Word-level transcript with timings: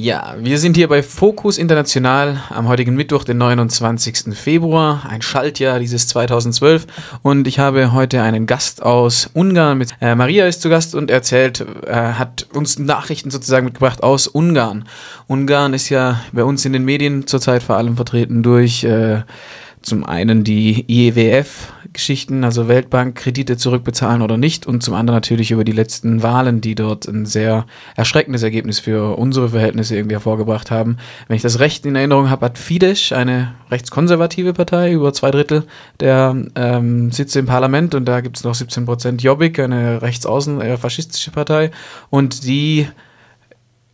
Ja, 0.00 0.36
wir 0.38 0.60
sind 0.60 0.76
hier 0.76 0.86
bei 0.86 1.02
Focus 1.02 1.58
International 1.58 2.40
am 2.50 2.68
heutigen 2.68 2.94
Mittwoch, 2.94 3.24
den 3.24 3.38
29. 3.38 4.32
Februar, 4.32 5.04
ein 5.10 5.22
Schaltjahr 5.22 5.80
dieses 5.80 6.06
2012 6.06 6.86
und 7.22 7.48
ich 7.48 7.58
habe 7.58 7.92
heute 7.92 8.22
einen 8.22 8.46
Gast 8.46 8.80
aus 8.80 9.28
Ungarn 9.34 9.76
mit 9.76 9.96
äh, 10.00 10.14
Maria 10.14 10.46
ist 10.46 10.62
zu 10.62 10.68
Gast 10.68 10.94
und 10.94 11.10
erzählt, 11.10 11.66
äh, 11.84 11.92
hat 11.92 12.46
uns 12.52 12.78
Nachrichten 12.78 13.32
sozusagen 13.32 13.64
mitgebracht 13.64 14.04
aus 14.04 14.28
Ungarn. 14.28 14.84
Ungarn 15.26 15.74
ist 15.74 15.88
ja 15.88 16.20
bei 16.30 16.44
uns 16.44 16.64
in 16.64 16.72
den 16.72 16.84
Medien 16.84 17.26
zurzeit 17.26 17.64
vor 17.64 17.76
allem 17.76 17.96
vertreten 17.96 18.44
durch 18.44 18.84
äh, 18.84 19.22
zum 19.82 20.06
einen 20.06 20.44
die 20.44 20.84
IEWF-Geschichten, 21.98 22.44
also 22.44 22.68
Weltbank-Kredite 22.68 23.56
zurückbezahlen 23.56 24.22
oder 24.22 24.36
nicht, 24.36 24.66
und 24.66 24.82
zum 24.82 24.94
anderen 24.94 25.16
natürlich 25.16 25.50
über 25.50 25.64
die 25.64 25.72
letzten 25.72 26.22
Wahlen, 26.22 26.60
die 26.60 26.74
dort 26.74 27.06
ein 27.06 27.26
sehr 27.26 27.66
erschreckendes 27.96 28.42
Ergebnis 28.42 28.78
für 28.78 29.18
unsere 29.18 29.50
Verhältnisse 29.50 29.96
irgendwie 29.96 30.14
hervorgebracht 30.14 30.70
haben. 30.70 30.98
Wenn 31.26 31.36
ich 31.36 31.42
das 31.42 31.58
recht 31.58 31.84
in 31.84 31.96
Erinnerung 31.96 32.30
habe, 32.30 32.46
hat 32.46 32.58
Fidesz, 32.58 33.12
eine 33.12 33.54
rechtskonservative 33.70 34.52
Partei, 34.52 34.92
über 34.92 35.12
zwei 35.12 35.30
Drittel 35.30 35.64
der 36.00 36.36
ähm, 36.54 37.10
Sitze 37.10 37.40
im 37.40 37.46
Parlament, 37.46 37.94
und 37.94 38.04
da 38.04 38.20
gibt 38.20 38.36
es 38.36 38.44
noch 38.44 38.54
17 38.54 38.86
Prozent 38.86 39.22
Jobbik, 39.22 39.58
eine 39.58 40.00
rechtsaußen, 40.00 40.60
eher 40.60 40.78
faschistische 40.78 41.32
Partei, 41.32 41.70
und 42.10 42.44
die 42.44 42.86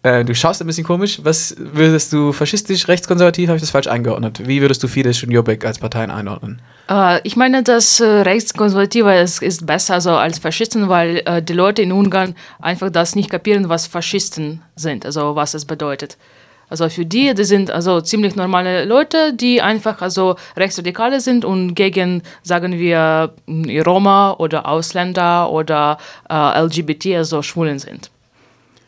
äh, 0.04 0.22
du 0.22 0.34
schaust 0.34 0.60
ein 0.60 0.66
bisschen 0.66 0.84
komisch. 0.84 1.20
Was 1.22 1.56
würdest 1.58 2.12
du 2.12 2.32
faschistisch, 2.32 2.88
rechtskonservativ, 2.88 3.48
habe 3.48 3.56
ich 3.56 3.62
das 3.62 3.70
falsch 3.70 3.86
eingeordnet? 3.86 4.46
Wie 4.46 4.60
würdest 4.60 4.82
du 4.82 4.88
Fidesz 4.88 5.22
und 5.22 5.30
Jobbik 5.30 5.64
als 5.64 5.78
Parteien 5.78 6.10
einordnen? 6.10 6.60
Äh, 6.90 7.27
ich 7.27 7.36
meine, 7.36 7.62
dass 7.62 8.00
äh, 8.00 8.04
Rechtskonservative 8.04 9.14
ist, 9.14 9.42
ist 9.42 9.66
besser 9.66 10.02
so 10.02 10.10
als 10.10 10.38
Faschisten, 10.38 10.90
weil 10.90 11.22
äh, 11.24 11.42
die 11.42 11.54
Leute 11.54 11.80
in 11.80 11.90
Ungarn 11.90 12.34
einfach 12.60 12.90
das 12.90 13.16
nicht 13.16 13.30
kapieren, 13.30 13.70
was 13.70 13.86
Faschisten 13.86 14.60
sind, 14.77 15.06
also 15.06 15.36
was 15.36 15.54
es 15.54 15.64
bedeutet. 15.64 16.18
Also 16.68 16.91
für 16.91 17.06
die, 17.06 17.32
die 17.34 17.44
sind 17.44 17.70
also 17.70 18.02
ziemlich 18.02 18.36
normale 18.36 18.84
Leute, 18.84 19.32
die 19.32 19.62
einfach 19.62 20.02
also 20.02 20.36
Rechtsradikale 20.56 21.20
sind 21.20 21.47
und 21.47 21.75
gegen, 21.75 22.22
sagen 22.42 22.78
wir, 22.78 23.32
Roma 23.86 24.34
oder 24.38 24.69
Ausländer 24.69 25.50
oder 25.50 25.97
äh, 26.28 26.60
LGBT, 26.60 27.16
also 27.16 27.41
Schwulen 27.41 27.78
sind. 27.78 28.10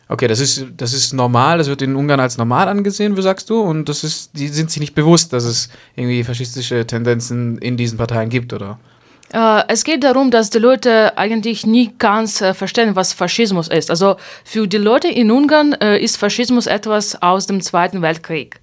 Okay, 0.09 0.27
das 0.27 0.39
ist, 0.39 0.65
das 0.77 0.93
ist 0.93 1.13
normal, 1.13 1.57
das 1.57 1.67
wird 1.67 1.81
in 1.81 1.95
Ungarn 1.95 2.19
als 2.19 2.37
normal 2.37 2.69
angesehen, 2.69 3.17
wie 3.17 3.21
sagst 3.21 3.49
du? 3.49 3.59
Und 3.59 3.89
das 3.89 4.03
ist, 4.03 4.31
die 4.37 4.47
sind 4.47 4.71
sich 4.71 4.79
nicht 4.79 4.95
bewusst, 4.95 5.33
dass 5.33 5.43
es 5.43 5.69
irgendwie 5.95 6.23
faschistische 6.23 6.87
Tendenzen 6.87 7.57
in 7.57 7.75
diesen 7.75 7.97
Parteien 7.97 8.29
gibt, 8.29 8.53
oder? 8.53 8.79
Äh, 9.33 9.63
es 9.67 9.83
geht 9.83 10.05
darum, 10.05 10.31
dass 10.31 10.49
die 10.49 10.59
Leute 10.59 11.17
eigentlich 11.17 11.65
nie 11.65 11.91
ganz 11.97 12.41
äh, 12.41 12.53
verstehen, 12.53 12.95
was 12.95 13.11
Faschismus 13.11 13.67
ist. 13.67 13.89
Also 13.89 14.15
für 14.45 14.67
die 14.67 14.77
Leute 14.77 15.09
in 15.09 15.29
Ungarn 15.29 15.73
äh, 15.73 15.97
ist 15.99 16.17
Faschismus 16.17 16.67
etwas 16.67 17.21
aus 17.21 17.47
dem 17.47 17.59
Zweiten 17.59 18.01
Weltkrieg. 18.01 18.61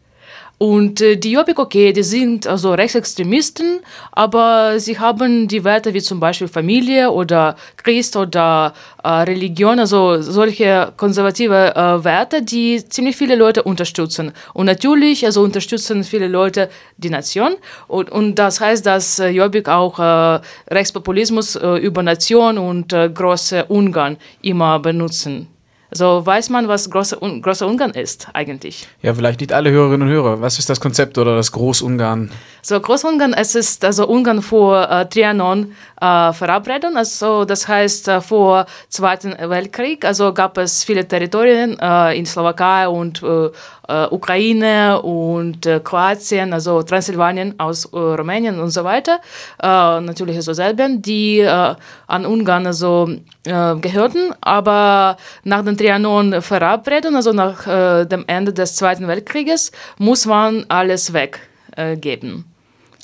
Und 0.58 1.00
äh, 1.00 1.16
die 1.16 1.33
Jobbik, 1.33 1.58
okay, 1.58 1.92
die 1.92 2.05
sind 2.05 2.47
also 2.47 2.72
Rechtsextremisten, 2.74 3.80
aber 4.12 4.78
sie 4.78 4.98
haben 4.98 5.48
die 5.48 5.64
Werte 5.64 5.92
wie 5.94 6.00
zum 6.00 6.20
Beispiel 6.20 6.47
Familie 6.47 7.10
oder 7.10 7.56
Christ 7.77 8.16
oder 8.16 8.72
äh, 9.02 9.08
Religion, 9.08 9.80
also 9.80 10.22
solche 10.22 10.92
konservative 10.97 11.75
äh, 11.75 12.05
Werte, 12.05 12.42
die 12.42 12.84
ziemlich 12.88 13.16
viele 13.16 13.34
Leute 13.34 13.64
unterstützen. 13.64 14.32
Und 14.52 14.66
natürlich 14.66 15.27
also 15.27 15.42
unterstützen 15.42 16.05
viele 16.05 16.28
Leute 16.28 16.70
die 16.98 17.10
Nation. 17.10 17.56
Und, 17.88 18.10
und 18.10 18.36
das 18.36 18.60
heißt, 18.60 18.86
dass 18.86 19.19
äh, 19.19 19.28
Jobbik 19.30 19.69
auch 19.69 19.98
äh, 19.98 20.41
Rechtspopulismus 20.70 21.56
über 21.56 22.02
Nation 22.02 22.58
und 22.58 22.88
große 22.91 23.64
Ungarn 23.66 24.16
immer 24.42 24.78
benutzen. 24.78 25.53
So 25.90 26.24
weiß 26.24 26.50
man, 26.50 26.66
was 26.68 26.90
große, 26.90 27.18
große 27.18 27.66
Ungarn 27.66 27.92
ist 27.92 28.28
eigentlich. 28.32 28.88
Ja, 29.02 29.14
vielleicht 29.14 29.40
nicht 29.40 29.52
alle 29.52 29.70
Hörerinnen 29.70 30.08
und 30.08 30.14
Hörer. 30.14 30.41
Was 30.41 30.58
ist 30.58 30.68
das 30.68 30.80
Konzept 30.80 31.18
oder 31.18 31.36
das 31.36 31.52
Großungarn? 31.52 32.30
So 32.66 32.80
Großungarn, 32.80 33.34
es 33.34 33.54
ist 33.54 33.84
also 33.84 34.08
Ungarn 34.08 34.40
vor 34.40 34.90
äh, 34.90 35.06
Trianon 35.06 35.75
äh, 36.00 36.32
Verabredung. 36.32 36.97
Also 36.97 37.44
das 37.44 37.69
heißt 37.69 38.08
äh, 38.08 38.22
vor 38.22 38.64
Zweiten 38.88 39.36
Weltkrieg. 39.38 40.02
Also 40.06 40.32
gab 40.32 40.56
es 40.56 40.82
viele 40.82 41.06
Territorien 41.06 41.78
äh, 41.78 42.16
in 42.16 42.24
Slowakei 42.24 42.88
und 42.88 43.22
äh, 43.22 43.50
äh, 43.86 44.06
Ukraine 44.10 45.03
und 45.03 45.66
äh, 45.66 45.78
Kroatien, 45.84 46.54
also 46.54 46.82
Transsilvanien 46.82 47.60
aus 47.60 47.84
äh, 47.84 47.98
Rumänien 47.98 48.58
und 48.58 48.70
so 48.70 48.82
weiter, 48.82 49.20
äh, 49.62 49.66
natürlich 50.00 50.42
so 50.42 50.54
Serbien, 50.54 51.03
die 51.03 51.41
äh, 51.41 51.74
an 52.06 52.24
Ungarn 52.24 52.66
also, 52.66 53.10
äh, 53.44 53.76
gehörten, 53.76 54.32
aber 54.41 55.19
nach 55.42 55.62
den 55.62 55.76
Trianon-Verabredungen, 55.76 57.16
also 57.16 57.32
nach 57.34 58.06
dem 58.06 58.24
Ende 58.26 58.54
des 58.54 58.76
Zweiten 58.76 59.06
Weltkrieges, 59.06 59.70
muss 59.98 60.24
man 60.24 60.64
alles 60.69 61.12
weggeben. 61.12 62.53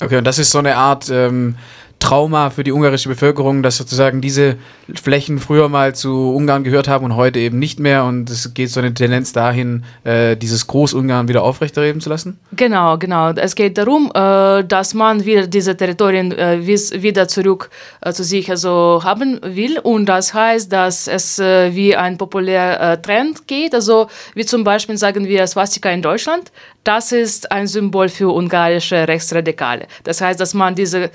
Okay, 0.01 0.17
und 0.17 0.25
das 0.25 0.39
ist 0.39 0.51
so 0.51 0.59
eine 0.59 0.75
Art 0.75 1.09
ähm, 1.09 1.55
Trauma 1.99 2.49
für 2.49 2.63
die 2.63 2.71
ungarische 2.71 3.07
Bevölkerung, 3.07 3.61
dass 3.61 3.77
sozusagen 3.77 4.19
diese 4.21 4.57
Flächen 4.95 5.39
früher 5.39 5.69
mal 5.69 5.95
zu 5.95 6.33
Ungarn 6.35 6.63
gehört 6.63 6.87
haben 6.87 7.05
und 7.05 7.15
heute 7.15 7.39
eben 7.39 7.59
nicht 7.59 7.79
mehr. 7.79 8.03
Und 8.05 8.29
es 8.29 8.53
geht 8.53 8.69
so 8.69 8.79
eine 8.79 8.93
Tendenz 8.93 9.33
dahin, 9.33 9.83
äh, 10.03 10.35
dieses 10.35 10.67
Großungarn 10.67 11.27
wieder 11.27 11.43
aufrechterleben 11.43 12.01
zu 12.01 12.09
lassen? 12.09 12.39
Genau, 12.53 12.97
genau. 12.97 13.31
Es 13.31 13.55
geht 13.55 13.77
darum, 13.77 14.11
äh, 14.13 14.63
dass 14.63 14.93
man 14.93 15.25
wieder 15.25 15.47
diese 15.47 15.75
Territorien 15.75 16.31
äh, 16.31 16.65
wieder 16.65 17.27
zurück 17.27 17.69
äh, 18.01 18.13
zu 18.13 18.23
sich 18.23 18.49
also 18.49 19.01
haben 19.03 19.39
will. 19.43 19.79
Und 19.79 20.07
das 20.07 20.33
heißt, 20.33 20.71
dass 20.71 21.07
es 21.07 21.39
äh, 21.39 21.73
wie 21.75 21.95
ein 21.95 22.17
populärer 22.17 22.93
äh, 22.93 23.01
Trend 23.01 23.47
geht. 23.47 23.73
Also 23.73 24.07
wie 24.33 24.45
zum 24.45 24.63
Beispiel 24.63 24.97
sagen 24.97 25.25
wir 25.25 25.45
Swastika 25.47 25.89
in 25.89 26.01
Deutschland. 26.01 26.51
Das 26.83 27.11
ist 27.11 27.51
ein 27.51 27.67
Symbol 27.67 28.09
für 28.09 28.33
ungarische 28.33 29.07
Rechtsradikale. 29.07 29.85
Das 30.03 30.19
heißt, 30.19 30.39
dass 30.39 30.55
man 30.55 30.73
diese 30.73 31.11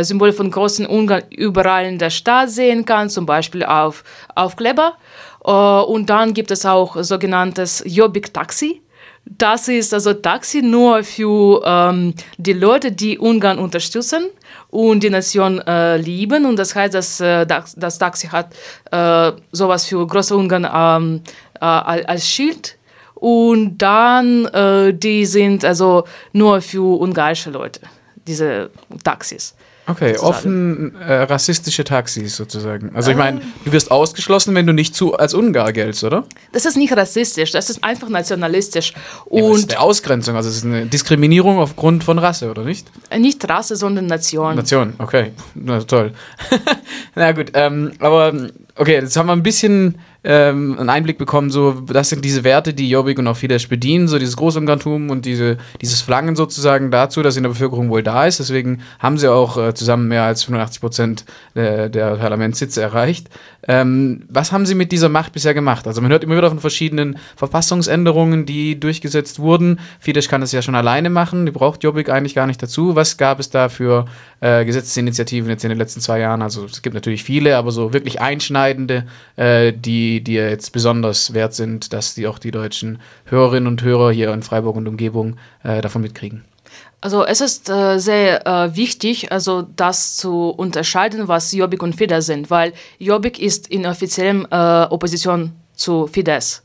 Symbole 0.00 0.32
von 0.32 0.50
großen 0.50 0.86
Ungarn 0.86 1.24
überall 1.28 1.84
in 1.84 1.98
der 1.98 2.08
Stadt 2.08 2.48
sehen 2.48 2.86
kann, 2.86 3.10
zum 3.20 3.26
Beispiel 3.26 3.64
auf 3.64 4.02
Aufkleber. 4.34 4.94
Und 5.40 6.08
dann 6.08 6.32
gibt 6.32 6.50
es 6.50 6.64
auch 6.64 6.96
sogenanntes 7.02 7.82
Jobbik-Taxi. 7.86 8.80
Das 9.26 9.68
ist 9.68 9.92
also 9.92 10.14
Taxi 10.14 10.62
nur 10.62 11.04
für 11.04 11.62
ähm, 11.64 12.14
die 12.38 12.54
Leute, 12.54 12.90
die 12.92 13.18
Ungarn 13.18 13.58
unterstützen 13.58 14.30
und 14.70 15.02
die 15.02 15.10
Nation 15.10 15.60
äh, 15.60 15.98
lieben. 15.98 16.46
Und 16.46 16.56
das 16.58 16.74
heißt, 16.74 16.94
dass 16.94 17.20
äh, 17.20 17.46
das 17.46 17.98
Taxi 17.98 18.28
hat 18.28 18.54
äh, 18.90 19.32
sowas 19.52 19.84
für 19.84 20.06
große 20.06 20.34
Ungarn 20.34 20.66
ähm, 20.72 21.20
äh, 21.60 21.64
als 21.64 22.26
Schild. 22.26 22.76
Und 23.14 23.76
dann, 23.76 24.46
äh, 24.46 24.94
die 24.94 25.26
sind 25.26 25.64
also 25.64 26.04
nur 26.32 26.62
für 26.62 26.98
ungarische 27.00 27.50
Leute, 27.50 27.80
diese 28.26 28.70
Taxis. 29.04 29.54
Okay, 29.86 30.14
sozusagen. 30.14 30.28
offen 30.28 30.96
äh, 31.00 31.14
rassistische 31.22 31.84
Taxis 31.84 32.36
sozusagen. 32.36 32.94
Also 32.94 33.10
ich 33.10 33.16
meine, 33.16 33.40
du 33.64 33.72
wirst 33.72 33.90
ausgeschlossen, 33.90 34.54
wenn 34.54 34.66
du 34.66 34.72
nicht 34.72 34.94
zu 34.94 35.16
als 35.16 35.34
Ungar 35.34 35.72
geltst, 35.72 36.04
oder? 36.04 36.24
Das 36.52 36.64
ist 36.64 36.76
nicht 36.76 36.96
rassistisch, 36.96 37.50
das 37.50 37.70
ist 37.70 37.82
einfach 37.82 38.08
nationalistisch. 38.08 38.94
Und 39.24 39.42
ja, 39.42 39.48
das 39.48 39.58
ist 39.58 39.70
eine 39.70 39.80
Ausgrenzung, 39.80 40.36
also 40.36 40.48
es 40.48 40.56
ist 40.56 40.64
eine 40.64 40.86
Diskriminierung 40.86 41.58
aufgrund 41.58 42.04
von 42.04 42.18
Rasse, 42.18 42.50
oder 42.50 42.64
nicht? 42.64 42.86
Nicht 43.16 43.48
Rasse, 43.48 43.76
sondern 43.76 44.06
Nation. 44.06 44.54
Nation, 44.54 44.94
okay. 44.98 45.32
Na 45.54 45.80
toll. 45.80 46.12
Na 47.14 47.32
gut, 47.32 47.52
ähm, 47.54 47.92
aber 47.98 48.32
okay, 48.76 48.94
jetzt 48.94 49.16
haben 49.16 49.26
wir 49.26 49.32
ein 49.32 49.42
bisschen 49.42 49.98
ähm, 50.22 50.78
einen 50.78 50.90
Einblick 50.90 51.16
bekommen, 51.16 51.50
so, 51.50 51.72
das 51.72 52.10
sind 52.10 52.24
diese 52.24 52.44
Werte, 52.44 52.74
die 52.74 52.90
Jobbik 52.90 53.18
und 53.18 53.26
auch 53.26 53.36
Fidesz 53.36 53.66
bedienen, 53.66 54.06
so 54.06 54.18
dieses 54.18 54.36
Großungarntum 54.36 55.08
und 55.08 55.24
diese, 55.24 55.56
dieses 55.80 56.02
Flangen 56.02 56.36
sozusagen 56.36 56.90
dazu, 56.90 57.22
dass 57.22 57.36
in 57.36 57.42
der 57.42 57.50
Bevölkerung 57.50 57.88
wohl 57.88 58.02
da 58.02 58.26
ist. 58.26 58.38
Deswegen 58.38 58.82
haben 58.98 59.16
sie 59.16 59.30
auch 59.30 59.56
äh, 59.56 59.74
zusammen 59.74 60.08
mehr 60.08 60.24
als 60.24 60.44
85 60.44 60.80
Prozent 60.80 61.24
äh, 61.54 61.88
der 61.88 62.16
Parlamentssitze 62.16 62.82
erreicht. 62.82 63.28
Ähm, 63.66 64.24
was 64.28 64.52
haben 64.52 64.66
sie 64.66 64.74
mit 64.74 64.92
dieser 64.92 65.08
Macht 65.08 65.32
bisher 65.32 65.54
gemacht? 65.54 65.86
Also 65.86 66.00
man 66.00 66.10
hört 66.10 66.24
immer 66.24 66.36
wieder 66.36 66.48
von 66.48 66.60
verschiedenen 66.60 67.18
Verfassungsänderungen, 67.36 68.46
die 68.46 68.78
durchgesetzt 68.78 69.38
wurden. 69.38 69.80
Fidesz 70.00 70.28
kann 70.28 70.40
das 70.40 70.52
ja 70.52 70.62
schon 70.62 70.74
alleine 70.74 71.10
machen, 71.10 71.46
die 71.46 71.52
braucht 71.52 71.82
Jobbik 71.82 72.08
eigentlich 72.08 72.34
gar 72.34 72.46
nicht 72.46 72.62
dazu. 72.62 72.96
Was 72.96 73.16
gab 73.16 73.38
es 73.38 73.50
da 73.50 73.68
für 73.68 74.06
äh, 74.40 74.64
Gesetzesinitiativen 74.64 75.48
jetzt 75.50 75.64
in 75.64 75.70
den 75.70 75.78
letzten 75.78 76.00
zwei 76.00 76.20
Jahren? 76.20 76.42
Also 76.42 76.64
es 76.64 76.82
gibt 76.82 76.94
natürlich 76.94 77.22
viele, 77.22 77.56
aber 77.56 77.70
so 77.70 77.92
wirklich 77.92 78.20
einschneidende, 78.20 79.04
äh, 79.36 79.72
die 79.72 80.09
die, 80.10 80.24
die 80.24 80.34
jetzt 80.34 80.72
besonders 80.72 81.34
wert 81.34 81.54
sind, 81.54 81.92
dass 81.92 82.14
die 82.14 82.26
auch 82.26 82.38
die 82.38 82.50
deutschen 82.50 82.98
Hörerinnen 83.26 83.66
und 83.66 83.82
Hörer 83.82 84.10
hier 84.10 84.32
in 84.32 84.42
Freiburg 84.42 84.76
und 84.76 84.88
Umgebung 84.88 85.36
äh, 85.62 85.80
davon 85.80 86.02
mitkriegen? 86.02 86.44
Also 87.00 87.24
es 87.24 87.40
ist 87.40 87.70
äh, 87.70 87.98
sehr 87.98 88.46
äh, 88.46 88.76
wichtig, 88.76 89.32
also 89.32 89.62
das 89.76 90.16
zu 90.16 90.50
unterscheiden, 90.50 91.28
was 91.28 91.52
Jobbik 91.52 91.82
und 91.82 91.94
Fidesz 91.94 92.26
sind, 92.26 92.50
weil 92.50 92.72
Jobbik 92.98 93.38
ist 93.38 93.68
in 93.68 93.86
offiziellem 93.86 94.46
äh, 94.50 94.82
Opposition 94.84 95.52
zu 95.74 96.06
Fidesz 96.06 96.62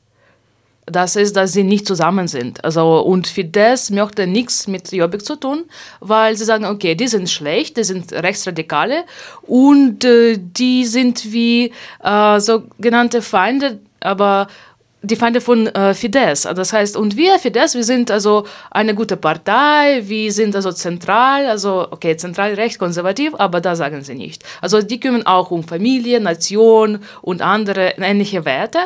das 0.85 1.15
ist, 1.15 1.35
dass 1.35 1.53
sie 1.53 1.63
nicht 1.63 1.87
zusammen 1.87 2.27
sind. 2.27 2.63
Also, 2.63 2.99
und 2.99 3.27
Fidesz 3.27 3.89
möchte 3.89 4.27
nichts 4.27 4.67
mit 4.67 4.91
Jobbik 4.91 5.25
zu 5.25 5.35
tun, 5.35 5.65
weil 5.99 6.37
sie 6.37 6.45
sagen, 6.45 6.65
okay, 6.65 6.95
die 6.95 7.07
sind 7.07 7.29
schlecht, 7.29 7.77
die 7.77 7.83
sind 7.83 8.13
Rechtsradikale 8.13 9.03
und 9.41 10.03
äh, 10.05 10.37
die 10.37 10.85
sind 10.85 11.31
wie 11.31 11.71
äh, 12.03 12.39
sogenannte 12.39 13.21
Feinde, 13.21 13.79
aber 13.99 14.47
die 15.05 15.15
Feinde 15.15 15.41
von 15.41 15.67
äh, 15.67 15.93
Fidesz. 15.93 16.43
Das 16.43 16.73
heißt, 16.73 16.97
und 16.97 17.15
wir, 17.15 17.39
Fidesz, 17.39 17.75
wir 17.75 17.83
sind 17.83 18.11
also 18.11 18.45
eine 18.71 18.95
gute 18.95 19.17
Partei, 19.17 20.01
wir 20.05 20.31
sind 20.31 20.55
also 20.55 20.71
zentral, 20.71 21.45
also 21.47 21.87
okay, 21.91 22.17
zentral 22.17 22.53
recht 22.53 22.79
konservativ, 22.79 23.33
aber 23.37 23.61
da 23.61 23.75
sagen 23.75 24.03
sie 24.03 24.15
nicht. 24.15 24.43
Also 24.61 24.81
die 24.81 24.99
kümmern 24.99 25.25
auch 25.25 25.51
um 25.51 25.63
Familie, 25.63 26.19
Nation 26.19 26.99
und 27.21 27.41
andere 27.41 27.95
ähnliche 27.97 28.45
Werte, 28.45 28.79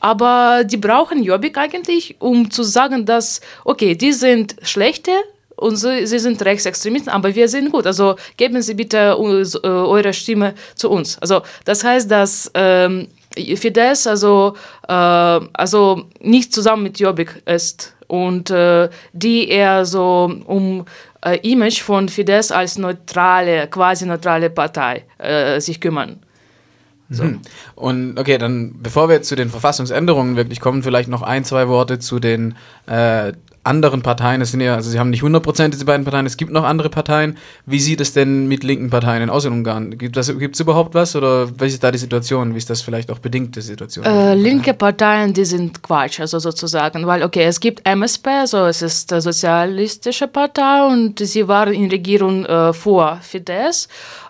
aber 0.00 0.64
die 0.64 0.76
brauchen 0.76 1.22
Jobbik 1.22 1.58
eigentlich, 1.58 2.16
um 2.18 2.50
zu 2.50 2.62
sagen, 2.62 3.04
dass, 3.04 3.40
okay, 3.64 3.94
die 3.94 4.12
sind 4.12 4.56
schlechte, 4.62 5.12
und 5.58 5.76
sie, 5.76 6.06
sie, 6.06 6.20
sind 6.20 6.40
Rechtsextremisten, 6.40 7.12
aber 7.12 7.34
wir 7.34 7.48
sind 7.48 7.72
gut. 7.72 7.84
Also 7.84 8.14
geben 8.36 8.62
Sie 8.62 8.74
bitte 8.74 8.98
äh, 8.98 9.68
eure 9.68 10.12
Stimme 10.12 10.54
zu 10.76 10.88
uns. 10.88 11.18
Also 11.18 11.42
das 11.64 11.82
heißt, 11.82 12.08
dass 12.08 12.48
ähm, 12.54 13.08
Fidesz 13.34 14.06
also, 14.06 14.54
äh, 14.88 14.92
also 14.92 16.04
nicht 16.20 16.52
zusammen 16.52 16.82
mit 16.82 16.98
Jobbik 16.98 17.42
ist 17.46 17.94
und 18.06 18.50
äh, 18.50 18.88
die 19.12 19.48
eher 19.48 19.84
so 19.84 20.32
um 20.46 20.84
äh, 21.24 21.36
Image 21.48 21.82
von 21.82 22.08
Fidesz 22.08 22.50
als 22.50 22.78
neutrale, 22.78 23.68
quasi 23.68 24.06
neutrale 24.06 24.50
Partei 24.50 25.04
äh, 25.18 25.60
sich 25.60 25.80
kümmern. 25.80 26.20
So. 27.10 27.24
Mhm. 27.24 27.40
Und 27.74 28.18
okay, 28.18 28.36
dann 28.38 28.74
bevor 28.82 29.08
wir 29.08 29.22
zu 29.22 29.34
den 29.34 29.48
Verfassungsänderungen 29.48 30.36
wirklich 30.36 30.60
kommen, 30.60 30.82
vielleicht 30.82 31.08
noch 31.08 31.22
ein, 31.22 31.44
zwei 31.44 31.68
Worte 31.68 31.98
zu 31.98 32.18
den 32.18 32.54
äh, 32.86 33.32
anderen 33.68 34.02
Parteien, 34.02 34.40
es 34.40 34.50
sind 34.50 34.60
ja, 34.60 34.74
also 34.74 34.90
sie 34.90 34.98
haben 34.98 35.10
nicht 35.10 35.22
100% 35.22 35.68
diese 35.68 35.84
beiden 35.84 36.04
Parteien, 36.04 36.26
es 36.26 36.36
gibt 36.36 36.50
noch 36.50 36.64
andere 36.64 36.88
Parteien. 36.88 37.38
Wie 37.66 37.78
sieht 37.78 38.00
es 38.00 38.12
denn 38.12 38.48
mit 38.48 38.64
linken 38.64 38.90
Parteien 38.90 39.30
aus 39.30 39.44
in 39.44 39.52
Ungarn? 39.52 39.96
Gibt 39.96 40.16
es 40.16 40.28
überhaupt 40.60 40.94
was 40.94 41.14
oder 41.14 41.48
welche 41.60 41.74
ist 41.74 41.84
da 41.84 41.90
die 41.90 41.98
Situation? 41.98 42.54
Wie 42.54 42.58
ist 42.58 42.70
das 42.70 42.80
vielleicht 42.80 43.10
auch 43.10 43.18
bedingt, 43.18 43.54
die 43.54 43.60
Situation? 43.60 44.04
Äh, 44.04 44.34
linke 44.34 44.74
Parteien, 44.74 45.32
die 45.32 45.44
sind 45.44 45.82
Quatsch, 45.82 46.18
also 46.20 46.38
sozusagen, 46.38 47.06
weil, 47.06 47.22
okay, 47.22 47.44
es 47.44 47.60
gibt 47.60 47.86
MSP, 47.86 48.26
also 48.28 48.66
es 48.66 48.82
ist 48.82 49.12
eine 49.12 49.20
sozialistische 49.20 50.26
Partei 50.26 50.84
und 50.86 51.18
sie 51.20 51.46
waren 51.46 51.74
in 51.74 51.90
Regierung 51.90 52.46
äh, 52.46 52.72
vor 52.72 53.18
Fidesz 53.22 53.88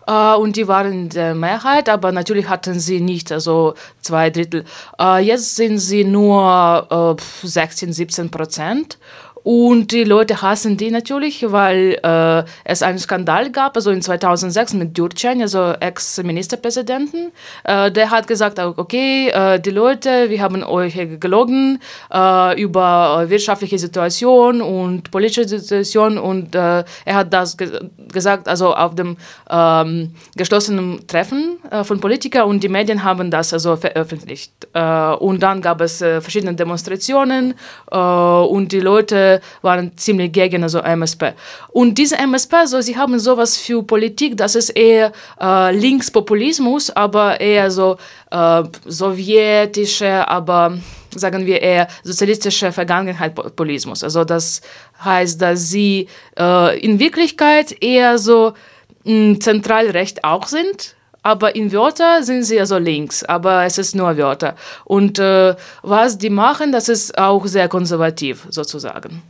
äh, 0.08 0.34
und 0.34 0.56
die 0.56 0.66
waren 0.66 0.92
in 0.92 1.08
der 1.10 1.34
Mehrheit, 1.34 1.88
aber 1.88 2.12
natürlich 2.12 2.48
hatten 2.48 2.80
sie 2.80 3.00
nicht 3.00 3.30
also 3.30 3.74
zwei 4.00 4.30
Drittel. 4.30 4.64
Äh, 4.98 5.22
jetzt 5.24 5.56
sind 5.56 5.78
sie 5.78 6.04
nur 6.04 7.16
äh, 7.18 7.46
16, 7.46 7.92
17 7.92 8.30
Prozent. 8.30 8.98
Und 9.44 9.92
die 9.92 10.04
Leute 10.04 10.42
hassen 10.42 10.76
die 10.76 10.90
natürlich, 10.90 11.44
weil 11.50 11.98
äh, 12.02 12.44
es 12.64 12.82
einen 12.82 12.98
Skandal 12.98 13.50
gab, 13.50 13.76
also 13.76 13.90
in 13.90 14.02
2006 14.02 14.74
mit 14.74 14.96
Djurcan, 14.96 15.40
also 15.40 15.72
Ex-Ministerpräsidenten. 15.72 17.32
Äh, 17.64 17.90
der 17.90 18.10
hat 18.10 18.26
gesagt, 18.26 18.58
okay, 18.58 19.28
äh, 19.28 19.60
die 19.60 19.70
Leute, 19.70 20.30
wir 20.30 20.42
haben 20.42 20.62
euch 20.62 20.98
gelogen 21.20 21.78
äh, 22.12 22.60
über 22.60 23.24
wirtschaftliche 23.28 23.78
Situation 23.78 24.60
und 24.60 25.10
politische 25.10 25.46
Situation 25.46 26.18
und 26.18 26.54
äh, 26.54 26.84
er 27.04 27.14
hat 27.14 27.32
das 27.32 27.56
ge 27.56 27.68
gesagt, 28.12 28.48
also 28.48 28.74
auf 28.74 28.94
dem 28.94 29.18
ähm, 29.50 30.14
geschlossenen 30.34 31.06
Treffen 31.06 31.58
äh, 31.70 31.84
von 31.84 32.00
Politikern 32.00 32.48
und 32.48 32.62
die 32.62 32.68
Medien 32.68 33.04
haben 33.04 33.30
das 33.30 33.52
also 33.52 33.76
veröffentlicht. 33.76 34.52
und 34.74 35.42
dann 35.42 35.60
gab 35.60 35.80
es 35.80 35.98
verschiedene 35.98 36.54
Demonstrationen 36.54 37.54
und 37.90 38.72
die 38.72 38.80
Leute 38.80 39.27
waren 39.62 39.96
ziemlich 39.96 40.32
gegen 40.32 40.62
also 40.62 40.80
MSP. 40.80 41.34
Und 41.68 41.96
diese 41.98 42.16
MSP, 42.16 42.66
so, 42.66 42.80
sie 42.80 42.96
haben 42.96 43.18
sowas 43.18 43.56
für 43.56 43.82
Politik, 43.82 44.36
das 44.36 44.54
ist 44.54 44.70
eher 44.70 45.12
äh, 45.40 45.74
Linkspopulismus, 45.76 46.90
aber 46.90 47.40
eher 47.40 47.70
so 47.70 47.96
äh, 48.30 48.62
sowjetische, 48.84 50.26
aber 50.28 50.78
sagen 51.14 51.46
wir 51.46 51.62
eher 51.62 51.88
sozialistische 52.02 52.72
Vergangenheitspopulismus. 52.72 54.04
Also 54.04 54.24
das 54.24 54.60
heißt, 55.04 55.40
dass 55.40 55.70
sie 55.70 56.08
äh, 56.38 56.78
in 56.80 56.98
Wirklichkeit 56.98 57.82
eher 57.82 58.18
so 58.18 58.54
mh, 59.04 59.40
zentral 59.40 59.90
recht 59.90 60.24
auch 60.24 60.46
sind, 60.46 60.94
aber 61.28 61.54
in 61.54 61.70
Wörter 61.72 62.22
sind 62.22 62.44
sie 62.44 62.58
also 62.58 62.78
links, 62.78 63.22
aber 63.22 63.64
es 63.64 63.76
ist 63.76 63.94
nur 63.94 64.16
Wörter. 64.16 64.54
Und 64.86 65.18
äh, 65.18 65.56
was 65.82 66.16
die 66.16 66.30
machen, 66.30 66.72
das 66.72 66.88
ist 66.88 67.18
auch 67.18 67.44
sehr 67.44 67.68
konservativ 67.68 68.46
sozusagen. 68.48 69.22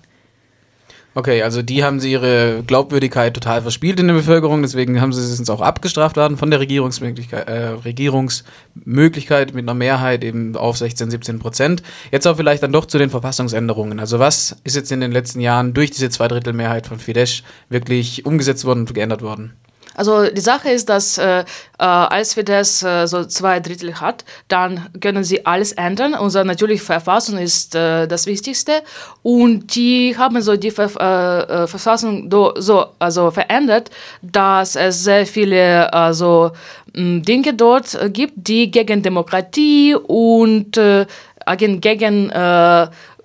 Okay, 1.17 1.43
also 1.43 1.61
die 1.61 1.83
haben 1.83 1.99
sie 1.99 2.13
ihre 2.13 2.63
Glaubwürdigkeit 2.65 3.35
total 3.35 3.63
verspielt 3.63 3.99
in 3.99 4.07
der 4.07 4.15
Bevölkerung, 4.15 4.63
deswegen 4.63 5.01
haben 5.01 5.13
sie 5.13 5.21
es 5.21 5.51
auch 5.51 5.61
abgestraft 5.61 6.17
worden 6.17 6.37
von 6.37 6.53
der 6.53 6.61
Regierungsmöglichkeit, 6.61 7.49
äh, 7.49 7.71
Regierungsmöglichkeit 7.85 9.53
mit 9.53 9.65
einer 9.65 9.75
Mehrheit 9.75 10.23
eben 10.23 10.55
auf 10.55 10.77
16, 10.79 11.11
17 11.11 11.41
Prozent. 11.41 11.83
Jetzt 12.13 12.29
auch 12.29 12.37
vielleicht 12.37 12.63
dann 12.63 12.71
doch 12.71 12.87
zu 12.87 12.99
den 12.99 13.11
Verfassungsänderungen. 13.11 13.99
Also 13.99 14.21
was 14.21 14.55
ist 14.63 14.77
jetzt 14.77 14.93
in 14.93 15.01
den 15.01 15.11
letzten 15.11 15.41
Jahren 15.41 15.75
durch 15.75 15.91
diese 15.91 16.11
Zweidrittelmehrheit 16.11 16.87
von 16.87 17.01
Fidesz 17.01 17.43
wirklich 17.69 18.25
umgesetzt 18.25 18.65
worden 18.65 18.81
und 18.87 18.95
geändert 18.95 19.23
worden? 19.23 19.57
Also 19.99 20.31
die 20.31 20.41
Sache 20.41 20.71
ist, 20.71 20.89
dass 20.89 21.19
äh, 21.19 21.41
äh, 21.41 21.45
als 21.79 22.37
wir 22.37 22.45
das 22.45 22.85
äh, 22.85 23.07
so 23.09 23.25
zwei 23.25 23.59
Drittel 23.59 24.01
hat, 24.01 24.25
dann 24.47 24.87
können 25.01 25.25
sie 25.25 25.45
alles 25.45 25.73
ändern. 25.73 26.15
Unsere 26.15 26.45
natürliche 26.45 26.85
Verfassung 26.85 27.37
ist 27.37 27.75
äh, 27.75 28.07
das 28.07 28.27
Wichtigste 28.27 28.83
und 29.25 29.75
die 29.75 30.17
haben 30.17 30.41
so 30.41 30.57
die 30.57 30.71
Ver 30.71 30.89
äh, 31.01 31.65
äh, 31.65 31.67
Verfassung 31.67 32.31
do, 32.31 32.55
so 32.59 32.87
also 33.01 33.33
verändert, 33.33 33.91
dass 34.23 34.77
es 34.77 35.03
sehr 35.03 35.27
viele 35.27 35.93
also 35.93 36.53
Dinge 36.95 37.55
dort 37.55 37.99
gibt, 38.13 38.35
die 38.37 38.71
gegen 38.71 39.03
Demokratie 39.03 39.97
und 39.97 40.81
gegen, 41.57 41.81
gegen 41.81 42.31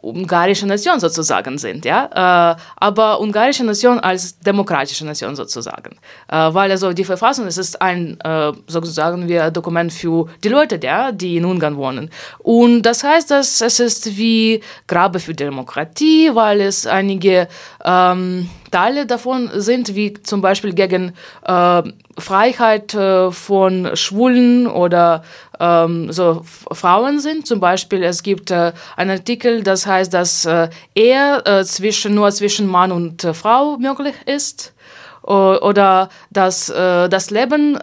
ungarische 0.04 0.68
Nation 0.68 1.00
sozusagen 1.00 1.58
sind, 1.58 1.86
ja, 1.86 2.54
äh, 2.54 2.62
aber 2.76 3.22
ungarische 3.22 3.64
Nation 3.64 4.00
als 4.00 4.38
demokratische 4.40 5.06
Nation 5.06 5.36
sozusagen, 5.36 5.98
äh, 6.28 6.54
weil 6.54 6.70
also 6.72 6.92
die 6.94 7.06
Verfassung 7.06 7.48
es 7.48 7.58
ist 7.58 7.82
ein 7.82 8.20
äh, 8.22 8.52
sozusagen 8.68 9.28
wir 9.28 9.50
Dokument 9.50 9.94
für 9.94 10.28
die 10.44 10.50
Leute, 10.50 10.80
ja, 10.84 11.12
die 11.12 11.38
in 11.38 11.46
Ungarn 11.46 11.78
wohnen. 11.78 12.10
Und 12.40 12.82
das 12.82 13.04
heißt, 13.04 13.32
dass 13.32 13.62
es 13.62 13.80
ist 13.80 14.18
wie 14.18 14.62
Grabe 14.88 15.20
für 15.20 15.34
Demokratie, 15.34 16.32
weil 16.34 16.62
es 16.62 16.86
einige 16.86 17.48
ähm, 17.84 18.50
Teile 18.74 19.06
davon 19.06 19.50
sind, 19.54 19.96
wie 19.96 20.14
zum 20.14 20.42
Beispiel 20.42 20.74
gegen 20.74 21.14
äh, 21.46 21.84
Freiheit 22.18 22.94
äh, 22.96 23.32
von 23.32 23.96
Schwulen 23.96 24.66
oder 24.68 25.24
ähm, 25.60 26.12
so 26.12 26.42
Frauen 26.44 27.20
sind. 27.20 27.46
Zum 27.46 27.60
Beispiel, 27.60 28.04
es 28.04 28.24
gibt 28.24 28.50
äh, 28.50 28.74
einen 28.98 29.12
Artikel, 29.12 29.62
das 29.62 29.86
heißt, 29.86 30.12
dass 30.14 30.46
äh, 30.46 30.70
Ehe 30.96 31.44
äh, 31.46 31.64
zwischen, 31.64 32.16
nur 32.16 32.32
zwischen 32.32 32.68
Mann 32.68 32.92
und 32.92 33.24
äh, 33.24 33.34
Frau 33.34 33.78
möglich 33.78 34.16
ist. 34.26 34.74
Oder 35.22 36.10
dass 36.32 36.70
äh, 36.70 37.08
das 37.08 37.32
Leben 37.32 37.80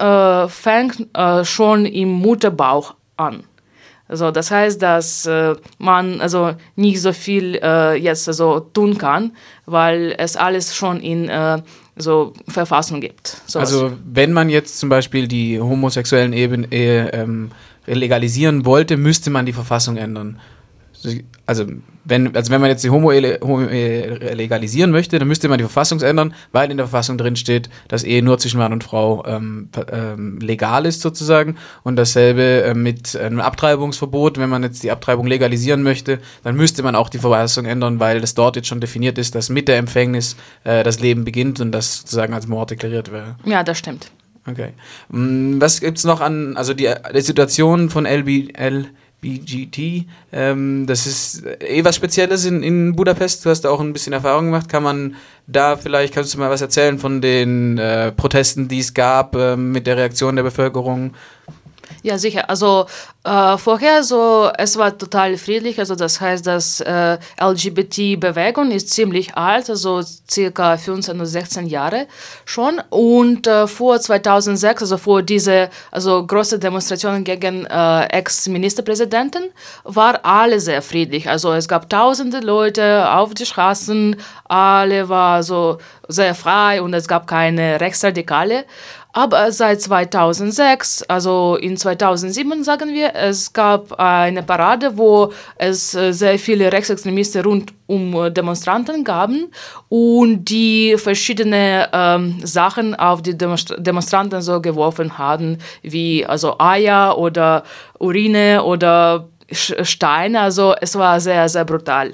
fängt 0.50 1.09
schon 1.45 1.87
im 1.87 2.11
Mutterbauch 2.11 2.97
an. 3.17 3.45
Also 4.11 4.33
das 4.33 4.50
heißt, 4.50 4.83
dass 4.83 5.25
äh, 5.26 5.55
man 5.79 6.21
also 6.21 6.55
nicht 6.75 7.00
so 7.00 7.12
viel 7.12 7.61
äh, 7.62 7.95
jetzt 7.95 8.26
also 8.26 8.59
tun 8.59 8.99
kann, 8.99 9.33
weil 9.67 10.14
es 10.19 10.37
alles 10.37 10.75
schon 10.75 11.00
in 11.00 11.29
äh, 11.29 11.62
so 11.95 12.33
Verfassung 12.49 13.00
gibt. 13.00 13.40
Sowas. 13.47 13.73
Also 13.73 13.93
wenn 14.05 14.33
man 14.33 14.50
jetzt 14.50 14.81
zum 14.81 14.88
Beispiel 14.88 15.29
die 15.29 15.61
homosexuellen 15.61 16.33
Ehe 16.33 17.11
ähm, 17.12 17.52
legalisieren 17.87 18.64
wollte, 18.64 18.97
müsste 18.97 19.31
man 19.31 19.47
die 19.47 19.52
Verfassung 19.52 19.97
ändern. 19.97 20.40
Also 21.47 21.66
wenn, 22.04 22.35
also 22.35 22.50
wenn 22.50 22.61
man 22.61 22.71
jetzt 22.71 22.85
die 22.85 22.90
Homo-Ehe 22.90 23.40
Homo 23.42 23.61
legalisieren 23.61 24.90
möchte, 24.90 25.19
dann 25.19 25.28
müsste 25.28 25.49
man 25.49 25.59
die 25.59 25.64
Verfassung 25.64 26.00
ändern, 26.00 26.35
weil 26.52 26.71
in 26.71 26.76
der 26.76 26.87
Verfassung 26.87 27.19
drin 27.19 27.37
steht, 27.37 27.71
dass 27.88 28.04
Ehe 28.04 28.23
nur 28.23 28.38
zwischen 28.38 28.59
Mann 28.59 28.73
und 28.73 28.85
Frau 28.85 29.25
ähm, 29.26 29.69
ähm, 29.90 30.38
legal 30.38 30.87
ist 30.87 31.00
sozusagen. 31.00 31.57
Und 31.83 31.97
dasselbe 31.97 32.62
äh, 32.62 32.75
mit 32.75 33.16
einem 33.16 33.40
Abtreibungsverbot. 33.40 34.38
Wenn 34.38 34.50
man 34.50 34.62
jetzt 34.62 34.83
die 34.83 34.90
Abtreibung 34.90 35.26
legalisieren 35.26 35.83
möchte, 35.83 36.19
dann 36.42 36.57
müsste 36.57 36.83
man 36.83 36.95
auch 36.95 37.09
die 37.09 37.19
Verfassung 37.19 37.64
ändern, 37.66 38.00
weil 38.00 38.21
das 38.21 38.35
dort 38.35 38.57
jetzt 38.57 38.69
schon 38.69 38.80
definiert 38.80 39.19
ist, 39.19 39.35
dass 39.35 39.49
mit 39.49 39.69
der 39.69 39.78
Empfängnis 39.78 40.37
äh, 40.64 40.83
das 40.83 41.00
Leben 41.00 41.25
beginnt 41.25 41.61
und 41.61 41.73
das 41.73 41.99
sozusagen 41.99 42.35
als 42.35 42.47
Mord 42.47 42.71
deklariert 42.71 43.12
wäre. 43.12 43.37
Ja, 43.45 43.62
das 43.62 43.78
stimmt. 43.78 44.11
Okay. 44.47 44.73
Mm, 45.11 45.61
was 45.61 45.80
gibt 45.80 45.99
es 45.99 46.04
noch 46.04 46.21
an, 46.21 46.57
also 46.57 46.75
die, 46.75 46.90
die 47.14 47.21
Situation 47.21 47.90
von 47.90 48.07
LBL, 48.07 48.87
BGT, 49.21 50.07
ähm, 50.33 50.87
das 50.87 51.07
ist 51.07 51.45
eh 51.61 51.85
was 51.85 51.97
Spezielles 51.97 52.45
in, 52.45 52.62
in 52.62 52.97
Budapest. 52.97 53.45
Du 53.45 53.50
hast 53.50 53.67
auch 53.67 53.81
ein 53.81 53.93
bisschen 53.93 54.12
Erfahrung 54.12 54.47
gemacht. 54.47 54.69
Kann 54.69 54.83
man 54.83 55.17
da 55.47 55.77
vielleicht, 55.77 56.15
kannst 56.15 56.35
du 56.35 56.39
mal 56.39 56.50
was 56.50 56.61
erzählen 56.61 56.99
von 56.99 57.21
den 57.21 57.79
äh, 57.79 58.12
Protesten, 58.12 58.69
die 58.69 58.79
es 58.79 58.95
gab, 58.95 59.35
äh, 59.37 59.57
mit 59.57 59.87
der 59.87 59.97
Reaktion 59.97 60.37
der 60.37 60.43
Bevölkerung? 60.43 61.15
Ja, 62.03 62.19
sicher. 62.19 62.49
Also 62.49 62.87
Äh, 63.23 63.59
vorher 63.59 64.03
so, 64.03 64.51
es 64.57 64.79
war 64.79 64.97
total 64.97 65.37
friedlich, 65.37 65.79
also 65.79 65.95
das 65.95 66.23
heißt, 66.23 66.47
dass 66.47 66.81
äh, 66.81 67.19
LGBT-Bewegung 67.39 68.71
ist 68.71 68.89
ziemlich 68.89 69.37
alt, 69.37 69.69
also 69.69 70.01
circa 70.31 70.79
15 70.79 71.17
oder 71.17 71.27
16 71.27 71.67
Jahre 71.67 72.07
schon. 72.47 72.81
Und 72.89 73.47
äh, 73.47 73.67
vor 73.67 74.01
2006, 74.01 74.83
also 74.83 74.97
vor 74.97 75.21
diese 75.23 75.69
also 75.91 76.27
große 76.27 76.59
Demonstrationen 76.59 77.23
gegen 77.23 77.67
äh, 77.67 78.05
Ex-Ministerpräsidenten, 78.07 79.51
war 79.85 80.25
alle 80.25 80.59
sehr 80.59 80.81
friedlich. 80.81 81.29
Also 81.29 81.53
es 81.53 81.69
gab 81.69 81.91
tausende 81.91 82.41
Leute 82.41 83.07
auf 83.13 83.35
die 83.35 83.45
Straßen, 83.45 84.17
alle 84.49 85.11
war 85.11 85.43
so 85.43 85.77
sehr 86.09 86.35
frei 86.35 86.81
und 86.81 86.95
es 86.95 87.07
gab 87.07 87.27
keine 87.27 87.81
Rechtsradikale. 87.83 88.65
Aber 89.12 89.50
seit 89.50 89.83
2006, 89.83 91.02
also 91.09 91.57
in 91.61 91.76
2007 91.76 92.62
sagen 92.62 92.95
wir, 92.95 93.14
es 93.14 93.52
gab 93.52 93.99
eine 93.99 94.43
Parade, 94.43 94.97
wo 94.97 95.33
es 95.57 95.95
äh, 95.95 96.12
sehr 96.12 96.38
viele 96.38 96.73
Rechtsextremisten 96.73 97.43
rund 97.43 97.73
um 97.87 98.14
äh, 98.14 98.31
Demonstranten 98.31 99.02
gaben 99.02 99.50
und 99.88 100.45
die 100.45 100.97
verschiedene 100.97 101.88
ähm, 101.93 102.40
Sachen 102.45 102.95
auf 102.95 103.21
die 103.23 103.37
Demonstranten 103.37 104.43
so 104.43 104.61
geworfen 104.61 105.19
haben, 105.19 105.59
wie 105.83 106.25
also 106.25 106.57
Eier 106.61 107.19
oder 107.19 107.64
Urine 107.99 108.62
oder 108.62 109.29
Steine. 109.50 110.40
Also 110.40 110.75
es 110.81 110.97
war 110.97 111.19
sehr, 111.19 111.49
sehr 111.49 111.64
brutal. 111.64 112.12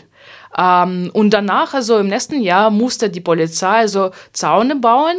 Ähm, 0.57 1.11
und 1.13 1.31
danach, 1.35 1.75
also 1.75 1.99
im 1.99 2.09
nächsten 2.09 2.41
Jahr, 2.41 2.71
musste 2.71 3.11
die 3.11 3.21
Polizei 3.21 3.81
also 3.81 4.13
Zaune 4.33 4.77
bauen 4.77 5.17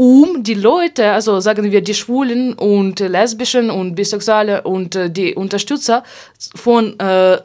um 0.00 0.42
die 0.42 0.54
Leute, 0.54 1.12
also 1.12 1.40
sagen 1.40 1.70
wir 1.70 1.82
die 1.82 1.92
Schwulen 1.92 2.54
und 2.54 3.00
Lesbischen 3.00 3.68
und 3.68 3.96
Bisexuelle 3.96 4.62
und 4.62 4.96
äh, 4.96 5.10
die 5.10 5.34
Unterstützer 5.34 6.04
von 6.54 6.98
äh, 6.98 7.36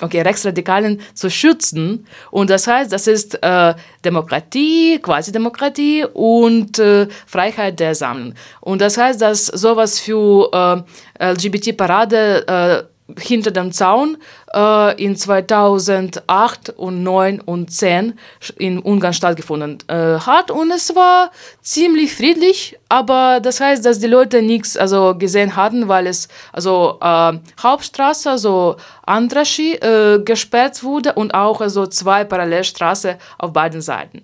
okay, 0.00 0.22
Rechtsradikalen 0.22 1.02
zu 1.12 1.28
schützen. 1.28 2.06
Und 2.30 2.48
das 2.48 2.66
heißt, 2.66 2.90
das 2.90 3.06
ist 3.06 3.38
äh, 3.42 3.74
Demokratie, 4.02 4.98
Quasi-Demokratie 5.02 6.06
und 6.14 6.78
äh, 6.78 7.06
Freiheit 7.26 7.78
der 7.78 7.94
Samen. 7.94 8.34
Und 8.62 8.80
das 8.80 8.96
heißt, 8.96 9.20
dass 9.20 9.44
sowas 9.44 9.98
für 9.98 10.84
äh, 11.18 11.32
LGBT-Parade 11.32 12.46
äh, 12.48 12.82
hinter 13.18 13.50
dem 13.50 13.72
Zaun 13.72 14.16
äh, 14.54 15.02
in 15.02 15.16
2008 15.16 16.70
und 16.70 17.02
9 17.02 17.40
und 17.40 17.72
10 17.72 18.18
in 18.56 18.78
Ungarn 18.78 19.12
stattgefunden 19.12 19.78
äh, 19.88 20.18
hat 20.18 20.50
und 20.50 20.70
es 20.70 20.94
war 20.94 21.30
ziemlich 21.62 22.14
friedlich, 22.14 22.78
aber 22.88 23.40
das 23.40 23.60
heißt, 23.60 23.84
dass 23.84 23.98
die 23.98 24.06
Leute 24.06 24.42
nichts 24.42 24.76
also 24.76 25.14
gesehen 25.16 25.56
hatten, 25.56 25.88
weil 25.88 26.06
es 26.06 26.28
also 26.52 26.98
äh, 27.00 27.32
Hauptstraße, 27.62 28.30
also 28.30 28.76
Andraschi, 29.06 29.74
äh, 29.74 30.20
gesperrt 30.24 30.82
wurde 30.82 31.14
und 31.14 31.34
auch 31.34 31.60
also 31.60 31.86
zwei 31.86 32.24
Parallelstraßen 32.24 33.16
auf 33.38 33.52
beiden 33.52 33.80
Seiten. 33.80 34.22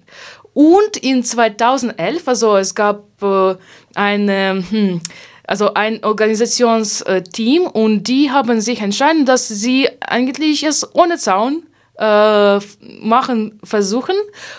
Und 0.57 0.97
in 0.97 1.23
2011, 1.23 2.27
also 2.27 2.57
es 2.57 2.75
gab 2.75 3.05
äh, 3.23 3.57
eine 3.95 4.65
hm, 4.71 5.03
also 5.47 5.75
ein 5.75 6.05
Organisationsteam 6.05 7.67
und 7.67 8.05
die 8.05 8.31
haben 8.31 8.61
sich 8.61 8.81
entschieden, 8.81 9.27
dass 9.27 9.49
sie 9.49 9.89
eigentlich 10.01 10.65
es 10.65 10.95
ohne 10.95 11.17
Zaun 11.19 11.65
äh, 11.99 12.59
machen 13.01 13.59
versuchen 13.65 14.17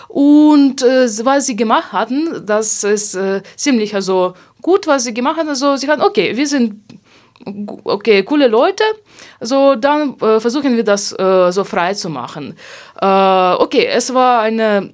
und 0.08 0.82
äh, 0.82 1.06
was 1.24 1.46
sie 1.46 1.56
gemacht 1.56 1.92
hatten, 1.92 2.44
das 2.46 2.84
ist 2.84 3.14
äh, 3.14 3.42
ziemlich 3.56 3.94
also 3.94 4.34
gut, 4.60 4.86
was 4.86 5.04
sie 5.04 5.14
gemacht 5.14 5.38
haben. 5.38 5.48
Also 5.48 5.76
sie 5.76 5.88
hatten, 5.88 6.02
okay, 6.02 6.36
wir 6.36 6.46
sind 6.46 6.82
okay, 7.84 8.22
coole 8.24 8.48
Leute, 8.48 8.82
so 9.40 9.76
dann 9.76 10.16
äh, 10.20 10.40
versuchen 10.40 10.76
wir 10.76 10.84
das 10.84 11.12
äh, 11.18 11.52
so 11.52 11.64
frei 11.64 11.94
zu 11.94 12.10
machen. 12.10 12.56
Äh, 13.00 13.52
okay, 13.54 13.86
es 13.86 14.12
war 14.12 14.40
eine 14.40 14.92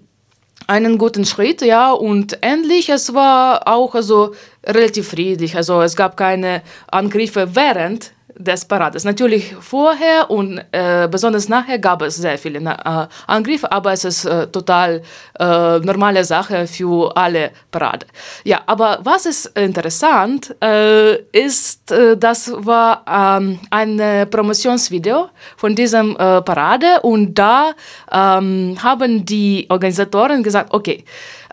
einen 0.66 0.98
guten 0.98 1.24
Schritt, 1.24 1.62
ja, 1.62 1.92
und 1.92 2.42
endlich, 2.42 2.88
es 2.88 3.14
war 3.14 3.68
auch 3.68 3.94
also 3.94 4.34
relativ 4.64 5.08
friedlich, 5.08 5.56
also 5.56 5.82
es 5.82 5.96
gab 5.96 6.16
keine 6.16 6.62
Angriffe 6.90 7.54
während 7.54 8.12
des 8.36 8.64
Parades. 8.64 9.04
Natürlich 9.04 9.54
vorher 9.60 10.30
und 10.30 10.60
äh, 10.72 11.08
besonders 11.10 11.48
nachher 11.48 11.78
gab 11.78 12.02
es 12.02 12.16
sehr 12.16 12.38
viele 12.38 12.58
äh, 12.58 13.06
Angriffe, 13.26 13.70
aber 13.70 13.92
es 13.92 14.04
ist 14.04 14.24
äh, 14.24 14.46
total 14.48 15.02
äh, 15.38 15.78
normale 15.78 16.24
Sache 16.24 16.66
für 16.66 17.16
alle 17.16 17.50
Parade. 17.70 18.06
Ja, 18.44 18.62
aber 18.66 18.98
was 19.02 19.26
ist 19.26 19.46
interessant, 19.58 20.54
äh, 20.62 21.16
ist, 21.32 21.90
äh, 21.92 22.16
das 22.16 22.52
war 22.56 23.04
ähm, 23.08 23.58
ein 23.70 24.28
Promotionsvideo 24.30 25.28
von 25.56 25.74
diesem 25.74 26.14
Parade 26.14 27.00
und 27.02 27.34
da 27.34 27.72
ähm, 28.10 28.76
haben 28.82 29.24
die 29.24 29.66
Organisatoren 29.68 30.42
gesagt, 30.42 30.72
okay, 30.72 31.04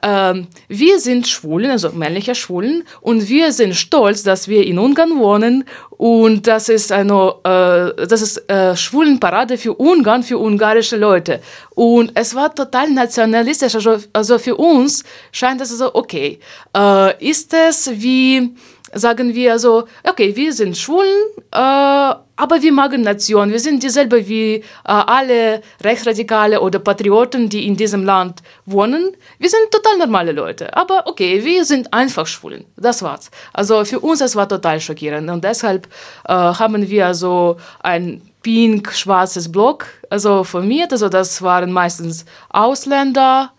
ähm, 0.03 0.48
wir 0.67 1.00
sind 1.00 1.27
Schwulen, 1.27 1.72
also 1.72 1.91
männliche 1.91 2.36
Schwulen, 2.36 2.84
und 3.01 3.29
wir 3.29 3.51
sind 3.51 3.75
stolz, 3.75 4.24
dass 4.24 4.48
wir 4.48 4.65
in 4.65 4.79
Ungarn 4.79 5.17
wohnen. 5.20 5.65
Und 5.91 6.48
das 6.48 6.70
ist 6.70 6.91
eine 6.91 7.36
äh, 7.43 8.08
das 8.08 8.22
ist 8.22 8.50
äh, 8.50 8.75
Schwulenparade 8.75 9.58
für 9.58 9.74
Ungarn, 9.74 10.24
für 10.24 10.39
ungarische 10.39 10.98
Leute. 10.98 11.41
Und 11.75 12.12
es 12.15 12.34
war 12.34 12.53
total 12.53 12.89
nationalistisch, 12.89 13.75
also, 13.75 13.98
also 14.13 14.39
für 14.39 14.55
uns 14.55 15.03
scheint 15.31 15.62
es 15.62 15.70
so, 15.70 15.93
okay, 15.93 16.39
äh, 16.75 17.29
ist 17.29 17.53
es 17.53 17.91
wie 17.93 18.55
sagen 18.93 19.33
wir 19.33 19.60
so, 19.60 19.86
okay, 20.07 20.36
wir 20.36 20.53
sind 20.53 20.77
Schwulen, 20.77 21.21
äh, 21.51 21.57
aber 21.57 22.62
wir 22.62 22.71
mögen 22.71 23.01
Nation. 23.01 23.51
Wir 23.51 23.60
sind 23.60 23.83
dieselbe 23.83 24.27
wie 24.27 24.55
äh, 24.55 24.63
alle 24.83 25.62
Rechtsradikale 25.83 26.60
oder 26.62 26.79
Patrioten, 26.79 27.50
die 27.50 27.67
in 27.67 27.75
diesem 27.75 28.03
Land 28.03 28.41
wohnen. 28.65 29.12
Wir 29.38 29.50
sind 29.50 29.71
total 29.71 29.98
normale 29.98 30.31
Leute. 30.31 30.75
Aber 30.75 31.03
okay, 31.05 31.43
wir 31.43 31.65
sind 31.65 31.93
einfach 31.93 32.27
Schwulen. 32.27 32.65
Das 32.77 33.03
war's. 33.03 33.29
Also 33.53 33.86
für 33.86 34.00
uns 34.00 34.19
das 34.19 34.36
war 34.36 34.48
total 34.48 34.79
schockierend 34.79 35.29
und 35.29 35.43
deshalb 35.43 35.88
äh, 36.27 36.33
haben 36.33 36.89
wir 36.89 37.13
so 37.13 37.57
ein 37.81 38.21
pink-schwarzes 38.43 39.51
Block 39.51 39.86
also 40.10 40.43
formiert. 40.43 40.91
Also 40.91 41.10
das 41.10 41.41
waren 41.41 41.71
meistens 41.71 42.25
Ausländer 42.50 43.51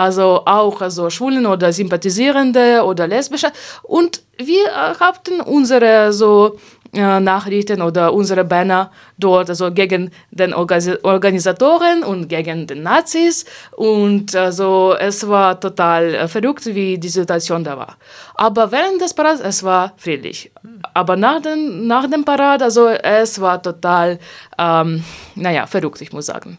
also 0.00 0.42
auch 0.46 0.80
also 0.80 1.10
Schwulen 1.10 1.46
oder 1.46 1.72
Sympathisierende 1.72 2.82
oder 2.84 3.06
Lesbische. 3.06 3.52
Und 3.82 4.22
wir 4.38 4.66
hatten 4.98 5.40
unsere 5.42 6.12
so 6.12 6.58
äh, 6.94 7.20
Nachrichten 7.20 7.82
oder 7.82 8.12
unsere 8.12 8.44
Banner 8.44 8.90
dort, 9.18 9.50
also 9.50 9.70
gegen 9.70 10.10
den 10.30 10.54
Organisatoren 10.54 12.02
und 12.02 12.28
gegen 12.28 12.66
den 12.66 12.82
Nazis. 12.82 13.44
Und 13.76 14.34
also 14.34 14.96
es 14.98 15.28
war 15.28 15.60
total 15.60 16.14
äh, 16.14 16.28
verrückt, 16.28 16.64
wie 16.66 16.98
die 16.98 17.08
Situation 17.08 17.62
da 17.62 17.76
war. 17.76 17.96
Aber 18.34 18.72
während 18.72 19.00
des 19.00 19.12
Parades, 19.12 19.40
es 19.40 19.62
war 19.62 19.92
friedlich. 19.98 20.50
Aber 20.94 21.14
nach 21.14 21.42
dem, 21.42 21.86
nach 21.86 22.08
dem 22.08 22.24
Parade, 22.24 22.64
also 22.64 22.88
es 22.88 23.40
war 23.40 23.62
total, 23.62 24.18
ähm, 24.58 25.04
naja, 25.34 25.66
verrückt, 25.66 26.00
ich 26.00 26.12
muss 26.12 26.26
sagen. 26.26 26.58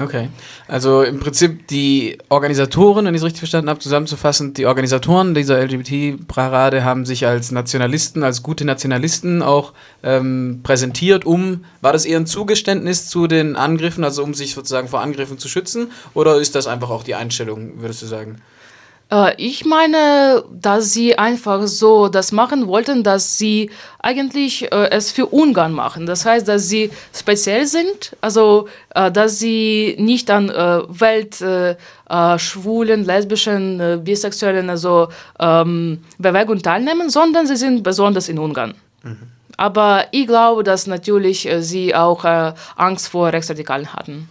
Okay. 0.00 0.30
Also 0.68 1.02
im 1.02 1.20
Prinzip 1.20 1.66
die 1.68 2.16
Organisatoren, 2.30 3.04
wenn 3.04 3.14
ich 3.14 3.20
es 3.20 3.26
richtig 3.26 3.40
verstanden 3.40 3.68
habe, 3.68 3.78
zusammenzufassen, 3.78 4.54
die 4.54 4.64
Organisatoren 4.64 5.34
dieser 5.34 5.60
LGBT-Parade 5.62 6.82
haben 6.82 7.04
sich 7.04 7.26
als 7.26 7.52
Nationalisten, 7.52 8.22
als 8.22 8.42
gute 8.42 8.64
Nationalisten 8.64 9.42
auch 9.42 9.74
ähm, 10.02 10.60
präsentiert, 10.62 11.26
um, 11.26 11.66
war 11.82 11.92
das 11.92 12.06
eher 12.06 12.18
ein 12.18 12.26
Zugeständnis 12.26 13.08
zu 13.08 13.26
den 13.26 13.54
Angriffen, 13.54 14.02
also 14.02 14.24
um 14.24 14.32
sich 14.32 14.54
sozusagen 14.54 14.88
vor 14.88 15.02
Angriffen 15.02 15.36
zu 15.36 15.48
schützen, 15.48 15.90
oder 16.14 16.36
ist 16.36 16.54
das 16.54 16.66
einfach 16.66 16.88
auch 16.88 17.02
die 17.02 17.14
Einstellung, 17.14 17.82
würdest 17.82 18.00
du 18.00 18.06
sagen? 18.06 18.40
Äh, 19.12 19.34
ich 19.36 19.64
meine, 19.64 20.42
dass 20.50 20.92
sie 20.92 21.18
einfach 21.18 21.66
so 21.66 22.08
das 22.08 22.32
machen 22.32 22.66
wollten, 22.66 23.02
dass 23.02 23.38
sie 23.38 23.70
eigentlich 23.98 24.72
äh, 24.72 24.90
es 24.90 25.12
für 25.12 25.26
Ungarn 25.26 25.72
machen. 25.72 26.06
Das 26.06 26.24
heißt, 26.24 26.48
dass 26.48 26.68
sie 26.68 26.90
speziell 27.14 27.66
sind, 27.66 28.16
also 28.20 28.68
äh, 28.94 29.12
dass 29.12 29.38
sie 29.38 29.96
nicht 29.98 30.30
an 30.30 30.48
äh, 30.48 30.82
Welt 30.88 31.40
äh, 31.42 31.76
äh, 32.08 32.38
schwulen, 32.38 33.04
lesbischen, 33.04 34.02
bisexuellen 34.02 34.70
also 34.70 35.08
ähm, 35.38 35.98
Bewegung 36.18 36.62
teilnehmen, 36.62 37.10
sondern 37.10 37.46
sie 37.46 37.56
sind 37.56 37.82
besonders 37.82 38.28
in 38.28 38.38
Ungarn. 38.38 38.74
Mhm. 39.02 39.28
Aber 39.58 40.06
ich 40.12 40.26
glaube, 40.26 40.64
dass 40.64 40.86
natürlich 40.86 41.48
sie 41.60 41.94
auch 41.94 42.24
Angst 42.76 43.08
vor 43.08 43.32
Rechtsradikalen 43.32 43.92
hatten. 43.92 44.28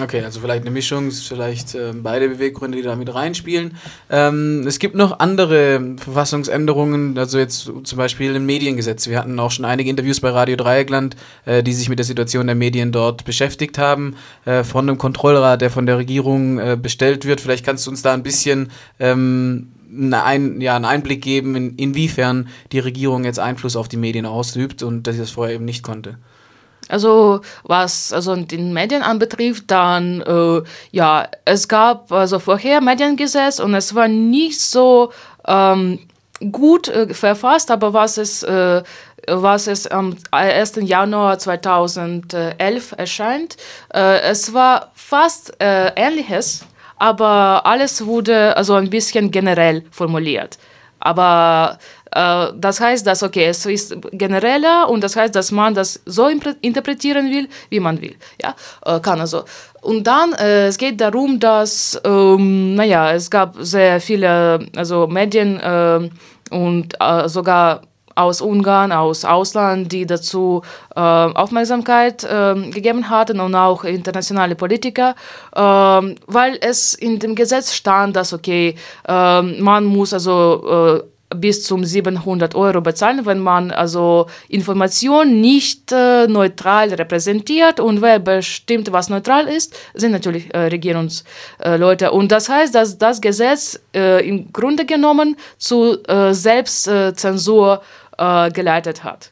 Okay, 0.00 0.22
also 0.24 0.40
vielleicht 0.40 0.62
eine 0.62 0.70
Mischung, 0.70 1.10
vielleicht 1.10 1.74
äh, 1.74 1.92
beide 1.94 2.30
Beweggründe, 2.30 2.78
die 2.78 2.82
da 2.82 2.96
mit 2.96 3.12
reinspielen. 3.14 3.76
Ähm, 4.08 4.66
es 4.66 4.78
gibt 4.78 4.94
noch 4.94 5.18
andere 5.18 5.96
Verfassungsänderungen, 5.98 7.18
also 7.18 7.38
jetzt 7.38 7.70
zum 7.84 7.98
Beispiel 7.98 8.34
im 8.34 8.46
Mediengesetz. 8.46 9.06
Wir 9.06 9.18
hatten 9.18 9.38
auch 9.38 9.50
schon 9.50 9.66
einige 9.66 9.90
Interviews 9.90 10.20
bei 10.20 10.30
Radio 10.30 10.56
Dreieckland, 10.56 11.16
äh, 11.44 11.62
die 11.62 11.74
sich 11.74 11.90
mit 11.90 11.98
der 11.98 12.06
Situation 12.06 12.46
der 12.46 12.56
Medien 12.56 12.90
dort 12.90 13.26
beschäftigt 13.26 13.76
haben, 13.76 14.16
äh, 14.46 14.64
von 14.64 14.88
einem 14.88 14.96
Kontrollrat, 14.96 15.60
der 15.60 15.70
von 15.70 15.84
der 15.84 15.98
Regierung 15.98 16.58
äh, 16.58 16.78
bestellt 16.80 17.26
wird. 17.26 17.42
Vielleicht 17.42 17.66
kannst 17.66 17.86
du 17.86 17.90
uns 17.90 18.00
da 18.00 18.14
ein 18.14 18.22
bisschen 18.22 18.70
ähm, 18.98 19.72
ein, 20.10 20.62
ja, 20.62 20.74
einen 20.74 20.86
Einblick 20.86 21.20
geben, 21.20 21.54
in, 21.54 21.76
inwiefern 21.76 22.48
die 22.72 22.78
Regierung 22.78 23.24
jetzt 23.24 23.38
Einfluss 23.38 23.76
auf 23.76 23.88
die 23.88 23.98
Medien 23.98 24.24
ausübt 24.24 24.82
und 24.82 25.06
dass 25.06 25.16
sie 25.16 25.20
das 25.20 25.32
vorher 25.32 25.54
eben 25.54 25.66
nicht 25.66 25.82
konnte. 25.82 26.16
Also 26.92 27.40
was 27.64 28.12
also 28.12 28.36
den 28.36 28.72
Medien 28.72 29.02
anbetrifft, 29.02 29.64
dann 29.70 30.20
äh, 30.20 30.62
ja, 30.90 31.26
es 31.44 31.66
gab 31.66 32.12
also 32.12 32.38
vorher 32.38 32.80
Mediengesetz 32.82 33.60
und 33.60 33.74
es 33.74 33.94
war 33.94 34.08
nicht 34.08 34.60
so 34.60 35.12
ähm, 35.46 36.00
gut 36.50 36.88
äh, 36.88 37.14
verfasst, 37.14 37.70
aber 37.70 37.94
was 37.94 38.18
es 38.18 38.42
äh, 38.42 38.82
was 39.26 39.68
es 39.68 39.86
am 39.86 40.16
1. 40.32 40.80
Januar 40.82 41.38
2011 41.38 42.94
erscheint. 42.96 43.56
Äh, 43.94 44.20
es 44.20 44.52
war 44.52 44.90
fast 44.94 45.60
äh, 45.62 45.92
ähnliches, 45.96 46.66
aber 46.96 47.64
alles 47.64 48.04
wurde 48.04 48.56
also 48.56 48.74
ein 48.74 48.90
bisschen 48.90 49.30
generell 49.30 49.84
formuliert. 49.90 50.58
Aber 50.98 51.78
das 52.14 52.80
heißt, 52.80 53.06
dass 53.06 53.22
okay, 53.22 53.46
es 53.46 53.64
ist 53.66 53.96
genereller 54.12 54.88
und 54.88 55.02
das 55.02 55.16
heißt, 55.16 55.34
dass 55.34 55.50
man 55.50 55.74
das 55.74 56.00
so 56.04 56.28
interpretieren 56.28 57.30
will, 57.30 57.48
wie 57.70 57.80
man 57.80 58.00
will. 58.00 58.16
Ja, 58.42 58.54
äh, 58.84 59.00
kann 59.00 59.20
also. 59.20 59.44
Und 59.80 60.06
dann 60.06 60.32
äh, 60.34 60.66
es 60.66 60.78
geht 60.78 61.00
darum, 61.00 61.40
dass 61.40 62.00
ähm, 62.04 62.74
naja, 62.74 63.12
es 63.12 63.30
gab 63.30 63.56
sehr 63.58 64.00
viele 64.00 64.66
also 64.76 65.06
Medien 65.06 65.58
äh, 65.58 66.10
und 66.50 66.94
äh, 67.00 67.28
sogar 67.28 67.82
aus 68.14 68.40
Ungarn, 68.40 68.92
aus 68.92 69.24
Ausland, 69.24 69.90
die 69.92 70.06
dazu 70.06 70.62
äh, 70.94 71.00
Aufmerksamkeit 71.00 72.24
äh, 72.24 72.54
gegeben 72.70 73.08
hatten 73.08 73.40
und 73.40 73.54
auch 73.54 73.84
internationale 73.84 74.54
Politiker, 74.54 75.14
äh, 75.54 75.60
weil 75.60 76.58
es 76.60 76.94
in 76.94 77.18
dem 77.18 77.34
Gesetz 77.34 77.72
stand, 77.72 78.16
dass 78.16 78.32
okay, 78.32 78.74
ähm, 79.08 79.60
man 79.60 79.84
muss 79.84 80.12
also 80.12 81.00
äh, 81.00 81.11
bis 81.34 81.64
zum 81.64 81.84
700 81.84 82.54
Euro 82.54 82.80
bezahlen, 82.80 83.24
wenn 83.26 83.38
man 83.38 83.70
also 83.70 84.26
Informationen 84.48 85.40
nicht 85.40 85.92
äh, 85.92 86.26
neutral 86.26 86.92
repräsentiert 86.94 87.80
und 87.80 88.02
wer 88.02 88.18
bestimmt, 88.18 88.92
was 88.92 89.08
neutral 89.08 89.48
ist, 89.48 89.74
sind 89.94 90.12
natürlich 90.12 90.52
äh, 90.54 90.66
Regierungsleute. 90.66 92.12
und 92.12 92.32
das 92.32 92.48
heißt, 92.48 92.74
dass 92.74 92.98
das 92.98 93.20
Gesetz 93.20 93.80
äh, 93.94 94.26
im 94.26 94.52
Grunde 94.52 94.84
genommen 94.84 95.36
zu 95.58 96.02
äh, 96.04 96.32
Selbstzensur 96.32 97.82
äh, 98.18 98.50
geleitet 98.50 99.04
hat. 99.04 99.30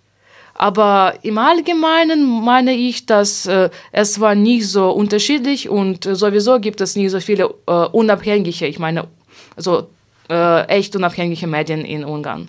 Aber 0.54 1.14
im 1.23 1.38
Allgemeinen 1.38 2.23
meine 2.23 2.75
ich, 2.75 3.07
dass 3.07 3.47
äh, 3.47 3.71
es 3.92 4.21
war 4.21 4.35
nicht 4.35 4.69
so 4.69 4.90
unterschiedlich 4.90 5.69
und 5.69 6.04
sowieso 6.04 6.61
gibt 6.61 6.80
es 6.83 6.97
nicht 6.97 7.11
so 7.11 7.21
viele 7.21 7.49
unabhängige, 7.49 8.66
ich 8.66 8.78
meine, 8.78 9.09
also 9.57 9.88
äh, 10.30 10.62
echt 10.68 10.96
unabhängige 10.96 11.46
Medien 11.46 11.84
in 11.84 12.04
Ungarn. 12.04 12.49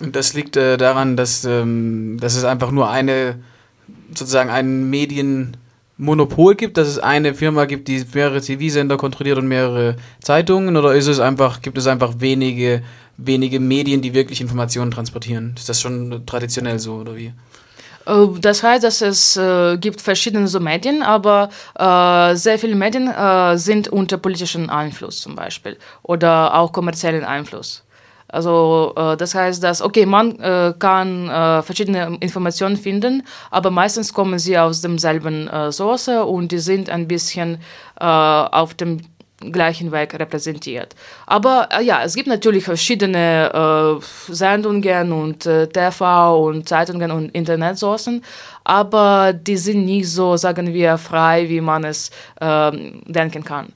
Und 0.00 0.16
das 0.16 0.34
liegt 0.34 0.56
äh, 0.56 0.76
daran, 0.76 1.16
dass, 1.16 1.44
ähm, 1.44 2.18
dass 2.20 2.34
es 2.36 2.44
einfach 2.44 2.70
nur 2.70 2.90
eine, 2.90 3.36
sozusagen 4.08 4.50
ein 4.50 4.90
Medienmonopol 4.90 6.56
gibt, 6.56 6.76
dass 6.76 6.88
es 6.88 6.98
eine 6.98 7.34
Firma 7.34 7.66
gibt, 7.66 7.88
die 7.88 8.04
mehrere 8.12 8.40
TV-Sender 8.40 8.96
kontrolliert 8.96 9.38
und 9.38 9.46
mehrere 9.46 9.96
Zeitungen, 10.20 10.76
oder 10.76 10.94
ist 10.94 11.06
es 11.06 11.20
einfach, 11.20 11.62
gibt 11.62 11.78
es 11.78 11.86
einfach 11.86 12.14
wenige, 12.18 12.82
wenige 13.16 13.60
Medien, 13.60 14.02
die 14.02 14.14
wirklich 14.14 14.40
Informationen 14.40 14.90
transportieren? 14.90 15.54
Ist 15.56 15.68
das 15.68 15.80
schon 15.80 16.26
traditionell 16.26 16.78
so, 16.78 16.94
oder 16.94 17.16
wie? 17.16 17.32
Äh, 18.06 18.26
das 18.40 18.62
heißt, 18.62 18.84
dass 18.84 19.02
es 19.02 19.36
äh, 19.36 19.76
gibt 19.78 20.00
verschiedene 20.00 20.48
so 20.48 20.60
Medien, 20.60 21.02
aber 21.02 21.50
äh, 21.78 22.34
sehr 22.36 22.58
viele 22.58 22.74
Medien 22.74 23.08
äh, 23.08 23.56
sind 23.56 23.88
unter 23.88 24.18
politischem 24.18 24.70
Einfluss 24.70 25.20
zum 25.20 25.34
Beispiel 25.34 25.78
oder 26.02 26.54
auch 26.54 26.72
kommerziellen 26.72 27.24
Einfluss. 27.24 27.84
Also 28.28 28.94
äh, 28.96 29.16
das 29.16 29.34
heißt, 29.34 29.62
dass 29.62 29.82
okay, 29.82 30.06
man 30.06 30.38
äh, 30.40 30.72
kann 30.78 31.26
verschiedene 31.64 32.16
Informationen 32.20 32.76
finden, 32.76 33.24
aber 33.50 33.70
meistens 33.70 34.12
kommen 34.12 34.38
sie 34.38 34.58
aus 34.58 34.80
demselben 34.80 35.50
Source 35.70 36.08
und 36.08 36.50
die 36.52 36.58
sind 36.58 36.88
ein 36.90 37.08
bisschen 37.08 37.58
auf 37.96 38.74
dem 38.74 39.00
gleichen 39.50 39.90
Weg 39.92 40.14
repräsentiert. 40.14 40.94
Aber 41.26 41.68
äh, 41.72 41.82
ja, 41.82 42.02
es 42.04 42.14
gibt 42.14 42.28
natürlich 42.28 42.64
verschiedene 42.64 43.50
äh, 44.00 44.32
Sendungen 44.32 45.12
und 45.12 45.46
äh, 45.46 45.66
TV 45.66 46.46
und 46.46 46.68
Zeitungen 46.68 47.10
und 47.10 47.30
Internetsourcen, 47.30 48.22
aber 48.64 49.32
die 49.32 49.56
sind 49.56 49.84
nicht 49.84 50.08
so, 50.08 50.36
sagen 50.36 50.72
wir, 50.72 50.98
frei, 50.98 51.48
wie 51.48 51.60
man 51.60 51.84
es 51.84 52.10
ähm, 52.40 53.02
denken 53.06 53.42
kann. 53.42 53.68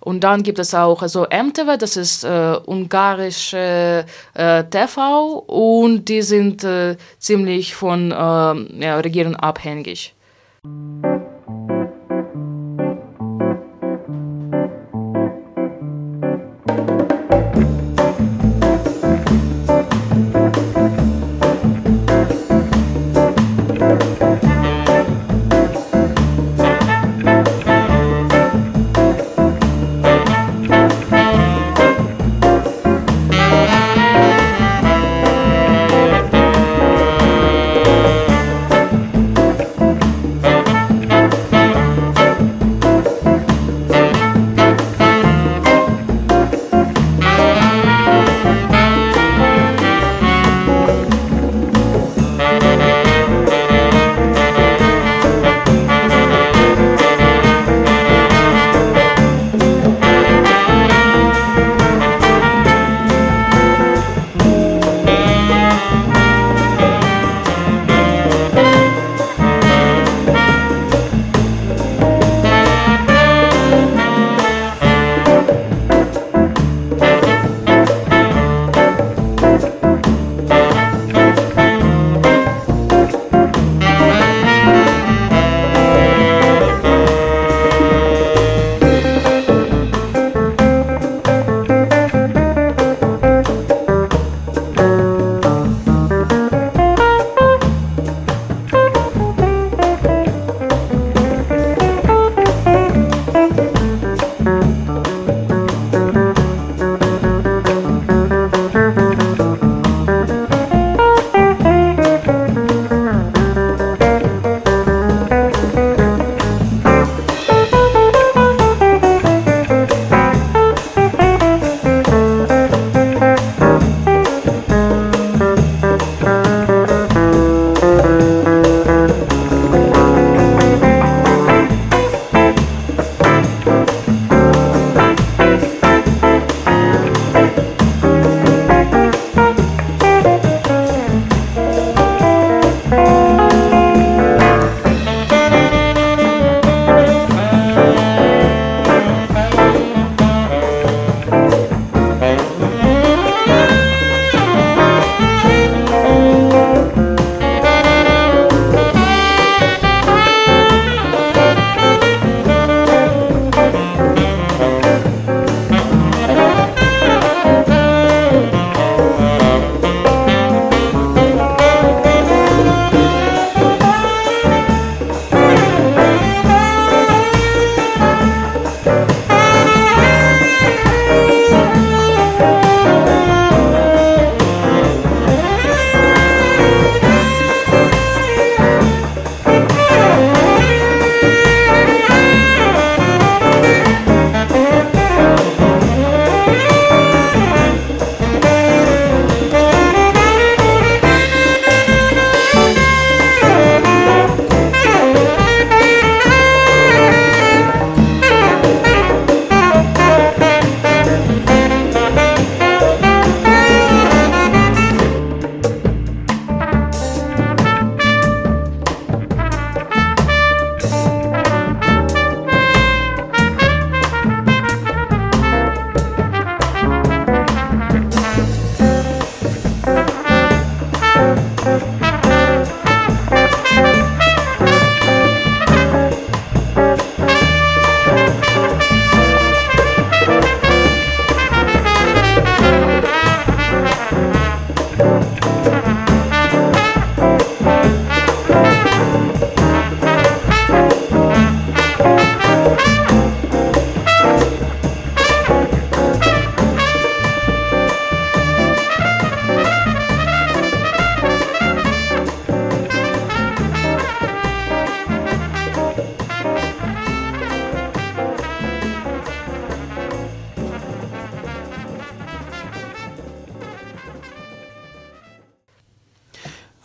Und 0.00 0.24
dann 0.24 0.42
gibt 0.42 0.58
es 0.58 0.74
auch 0.74 1.00
also 1.00 1.26
MTV, 1.30 1.76
das 1.78 1.96
ist 1.96 2.24
äh, 2.24 2.56
ungarische 2.66 4.04
äh, 4.34 4.64
TV 4.64 5.38
und 5.46 6.06
die 6.08 6.22
sind 6.22 6.64
äh, 6.64 6.96
ziemlich 7.18 7.76
von 7.76 8.10
äh, 8.10 8.14
ja, 8.14 8.96
Regierung 8.96 9.36
abhängig. 9.36 10.14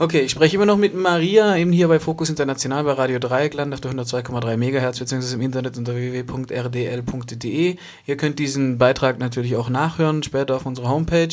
Okay, 0.08 0.22
ich 0.22 0.32
spreche 0.32 0.56
immer 0.56 0.66
noch 0.66 0.78
mit 0.78 0.96
Maria, 0.96 1.58
eben 1.58 1.74
hier 1.74 1.90
bei 1.90 2.00
Fokus 2.00 2.30
International 2.30 2.86
bei 2.86 2.94
Radio 2.94 3.20
Dreieckland 3.20 3.74
auf 3.74 3.82
der 3.82 3.92
102,3 3.92 4.56
MHz 4.56 5.00
beziehungsweise 5.00 5.36
im 5.36 5.42
Internet 5.42 5.78
unter 5.78 5.98
www.rdl.de. 5.98 7.76
Ihr 8.06 8.16
könnt 8.16 8.40
diesen 8.40 8.78
Beitrag 8.78 9.20
natürlich 9.20 9.58
auch 9.58 9.68
nachhören, 9.68 10.24
später 10.24 10.56
auf 10.56 10.66
unserer 10.66 10.88
Homepage 10.88 11.28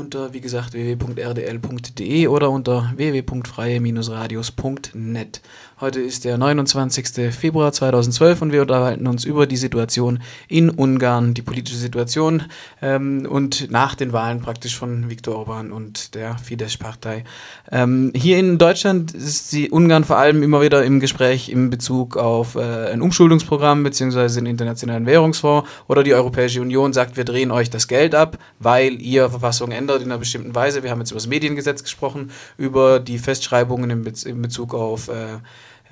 unter, 0.00 0.32
wie 0.32 0.40
gesagt, 0.40 0.72
www.rdl.de 0.72 2.26
oder 2.26 2.50
unter 2.50 2.92
www.freie-radios.net. 2.96 5.40
Heute 5.80 6.00
ist 6.00 6.26
der 6.26 6.36
29. 6.36 7.34
Februar 7.34 7.72
2012 7.72 8.42
und 8.42 8.52
wir 8.52 8.60
unterhalten 8.60 9.06
uns 9.06 9.24
über 9.24 9.46
die 9.46 9.56
Situation 9.56 10.18
in 10.46 10.68
Ungarn, 10.68 11.32
die 11.32 11.40
politische 11.40 11.78
Situation 11.78 12.42
ähm, 12.82 13.26
und 13.26 13.70
nach 13.70 13.94
den 13.94 14.12
Wahlen 14.12 14.42
praktisch 14.42 14.76
von 14.76 15.08
Viktor 15.08 15.36
Orban 15.36 15.72
und 15.72 16.14
der 16.14 16.36
Fidesz-Partei. 16.36 17.24
Ähm, 17.72 18.12
hier 18.14 18.38
in 18.38 18.58
Deutschland 18.58 19.14
ist 19.14 19.52
die 19.52 19.70
Ungarn 19.70 20.04
vor 20.04 20.18
allem 20.18 20.42
immer 20.42 20.60
wieder 20.60 20.84
im 20.84 21.00
Gespräch 21.00 21.48
in 21.48 21.70
Bezug 21.70 22.18
auf 22.18 22.56
äh, 22.56 22.92
ein 22.92 23.00
Umschuldungsprogramm 23.00 23.82
bzw. 23.82 24.34
den 24.34 24.44
Internationalen 24.44 25.06
Währungsfonds 25.06 25.66
oder 25.88 26.02
die 26.02 26.12
Europäische 26.12 26.60
Union 26.60 26.92
sagt, 26.92 27.16
wir 27.16 27.24
drehen 27.24 27.50
euch 27.50 27.70
das 27.70 27.88
Geld 27.88 28.14
ab, 28.14 28.36
weil 28.58 29.00
ihr 29.00 29.30
Verfassung 29.30 29.70
ändert 29.70 29.89
in 29.96 30.04
einer 30.04 30.18
bestimmten 30.18 30.54
Weise. 30.54 30.82
Wir 30.82 30.90
haben 30.90 31.00
jetzt 31.00 31.10
über 31.10 31.18
das 31.18 31.26
Mediengesetz 31.26 31.82
gesprochen, 31.82 32.30
über 32.56 33.00
die 33.00 33.18
Festschreibungen 33.18 33.90
in, 33.90 34.42
Bezug 34.42 34.74
auf 34.74 35.08
äh, 35.08 35.38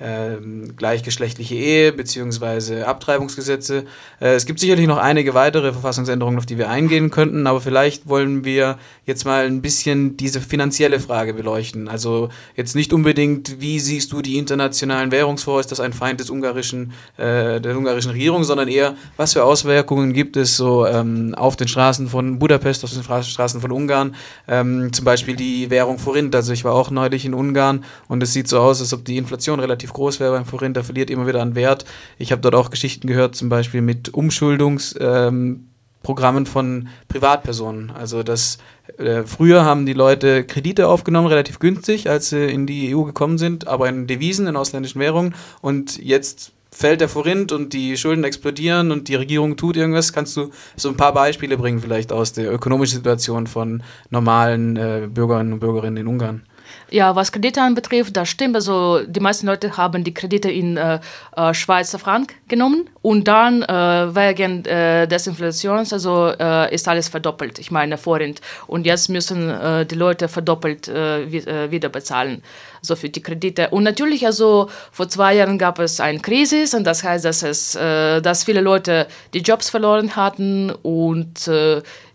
ähm, 0.01 0.75
gleichgeschlechtliche 0.75 1.55
Ehe 1.55 1.91
bzw. 1.93 2.83
Abtreibungsgesetze. 2.83 3.85
Äh, 4.19 4.35
es 4.35 4.45
gibt 4.45 4.59
sicherlich 4.59 4.87
noch 4.87 4.97
einige 4.97 5.33
weitere 5.33 5.73
Verfassungsänderungen, 5.73 6.39
auf 6.39 6.45
die 6.45 6.57
wir 6.57 6.69
eingehen 6.69 7.09
könnten, 7.09 7.47
aber 7.47 7.61
vielleicht 7.61 8.07
wollen 8.07 8.45
wir 8.45 8.77
jetzt 9.05 9.25
mal 9.25 9.45
ein 9.45 9.61
bisschen 9.61 10.17
diese 10.17 10.41
finanzielle 10.41 10.99
Frage 10.99 11.33
beleuchten. 11.33 11.87
Also 11.87 12.29
jetzt 12.55 12.75
nicht 12.75 12.93
unbedingt, 12.93 13.59
wie 13.59 13.79
siehst 13.79 14.11
du 14.11 14.21
die 14.21 14.37
internationalen 14.37 15.11
Währungsfonds, 15.11 15.61
ist 15.61 15.71
das 15.71 15.79
ein 15.79 15.93
Feind 15.93 16.19
des 16.19 16.29
ungarischen, 16.29 16.93
äh, 17.17 17.59
der 17.59 17.77
ungarischen 17.77 18.11
Regierung, 18.11 18.43
sondern 18.43 18.67
eher, 18.67 18.95
was 19.17 19.33
für 19.33 19.43
Auswirkungen 19.43 20.13
gibt 20.13 20.37
es 20.37 20.55
so 20.55 20.85
ähm, 20.85 21.35
auf 21.35 21.55
den 21.55 21.67
Straßen 21.67 22.07
von 22.07 22.39
Budapest, 22.39 22.83
auf 22.83 22.93
den 22.93 23.03
Straßen 23.03 23.61
von 23.61 23.71
Ungarn, 23.71 24.15
ähm, 24.47 24.93
zum 24.93 25.05
Beispiel 25.05 25.35
die 25.35 25.69
Währung 25.69 25.99
Forint. 25.99 26.35
Also 26.35 26.53
ich 26.53 26.63
war 26.63 26.73
auch 26.73 26.91
neulich 26.91 27.25
in 27.25 27.33
Ungarn 27.33 27.83
und 28.07 28.23
es 28.23 28.33
sieht 28.33 28.47
so 28.47 28.59
aus, 28.59 28.79
als 28.79 28.93
ob 28.93 29.05
die 29.05 29.17
Inflation 29.17 29.59
relativ 29.59 29.88
relativ 29.89 29.93
groß 29.93 30.19
wäre 30.19 30.31
beim 30.31 30.45
Forint, 30.45 30.75
der 30.75 30.83
verliert 30.83 31.09
immer 31.09 31.27
wieder 31.27 31.41
an 31.41 31.55
Wert. 31.55 31.85
Ich 32.17 32.31
habe 32.31 32.41
dort 32.41 32.55
auch 32.55 32.69
Geschichten 32.69 33.07
gehört, 33.07 33.35
zum 33.35 33.49
Beispiel 33.49 33.81
mit 33.81 34.13
Umschuldungsprogrammen 34.13 35.65
ähm, 36.03 36.45
von 36.45 36.87
Privatpersonen. 37.07 37.91
Also 37.91 38.23
das 38.23 38.59
äh, 38.97 39.23
früher 39.23 39.65
haben 39.65 39.85
die 39.85 39.93
Leute 39.93 40.43
Kredite 40.43 40.87
aufgenommen, 40.87 41.27
relativ 41.27 41.59
günstig, 41.59 42.09
als 42.09 42.29
sie 42.29 42.45
in 42.45 42.65
die 42.65 42.95
EU 42.95 43.03
gekommen 43.03 43.37
sind, 43.37 43.67
aber 43.67 43.89
in 43.89 44.07
Devisen, 44.07 44.47
in 44.47 44.55
ausländischen 44.55 44.99
Währungen. 44.99 45.33
Und 45.61 45.97
jetzt 45.97 46.51
fällt 46.71 47.01
der 47.01 47.09
Forint 47.09 47.51
und 47.51 47.73
die 47.73 47.97
Schulden 47.97 48.23
explodieren 48.23 48.91
und 48.91 49.07
die 49.07 49.15
Regierung 49.15 49.57
tut 49.57 49.75
irgendwas. 49.75 50.13
Kannst 50.13 50.37
du 50.37 50.51
so 50.75 50.89
ein 50.89 50.97
paar 50.97 51.13
Beispiele 51.13 51.57
bringen, 51.57 51.79
vielleicht 51.79 52.11
aus 52.13 52.31
der 52.33 52.53
ökonomischen 52.53 52.97
Situation 52.97 53.47
von 53.47 53.81
normalen 54.11 54.77
äh, 54.77 55.07
Bürgerinnen 55.11 55.53
und 55.53 55.59
Bürgerinnen 55.59 55.97
in 55.97 56.07
Ungarn? 56.07 56.43
Ja, 56.91 57.15
was 57.15 57.31
Kredite 57.31 57.61
anbetrifft, 57.61 58.17
das 58.17 58.29
stimmt. 58.29 58.55
Also 58.55 59.01
die 59.05 59.19
meisten 59.19 59.45
Leute 59.45 59.77
haben 59.77 60.03
die 60.03 60.13
Kredite 60.13 60.49
in 60.49 60.77
äh, 60.77 60.99
äh, 61.35 61.53
Schweizer 61.53 61.99
Frank 61.99 62.33
genommen 62.47 62.89
und 63.01 63.27
dann 63.27 63.61
äh, 63.63 64.15
wegen 64.15 64.65
äh, 64.65 65.07
des 65.07 65.27
Inflations 65.27 65.93
also 65.93 66.33
äh, 66.39 66.73
ist 66.73 66.87
alles 66.87 67.07
verdoppelt. 67.07 67.59
Ich 67.59 67.69
meine 67.69 67.97
vorhin 67.97 68.35
und 68.67 68.85
jetzt 68.85 69.09
müssen 69.09 69.49
äh, 69.49 69.85
die 69.85 69.95
Leute 69.95 70.27
verdoppelt 70.27 70.89
wieder 70.89 71.89
bezahlen 71.89 72.41
so 72.81 72.95
für 72.95 73.09
die 73.09 73.21
Kredite. 73.21 73.69
Und 73.69 73.83
natürlich 73.83 74.25
also 74.25 74.69
vor 74.91 75.09
zwei 75.09 75.35
Jahren 75.35 75.57
gab 75.57 75.79
es 75.79 75.99
eine 75.99 76.19
Krise 76.19 76.65
und 76.75 76.85
das 76.85 77.03
heißt, 77.03 77.25
dass 77.25 77.43
es, 77.43 77.73
dass 77.73 78.43
viele 78.45 78.61
Leute 78.61 79.07
die 79.33 79.39
Jobs 79.39 79.69
verloren 79.69 80.15
hatten 80.15 80.71
und 80.71 81.49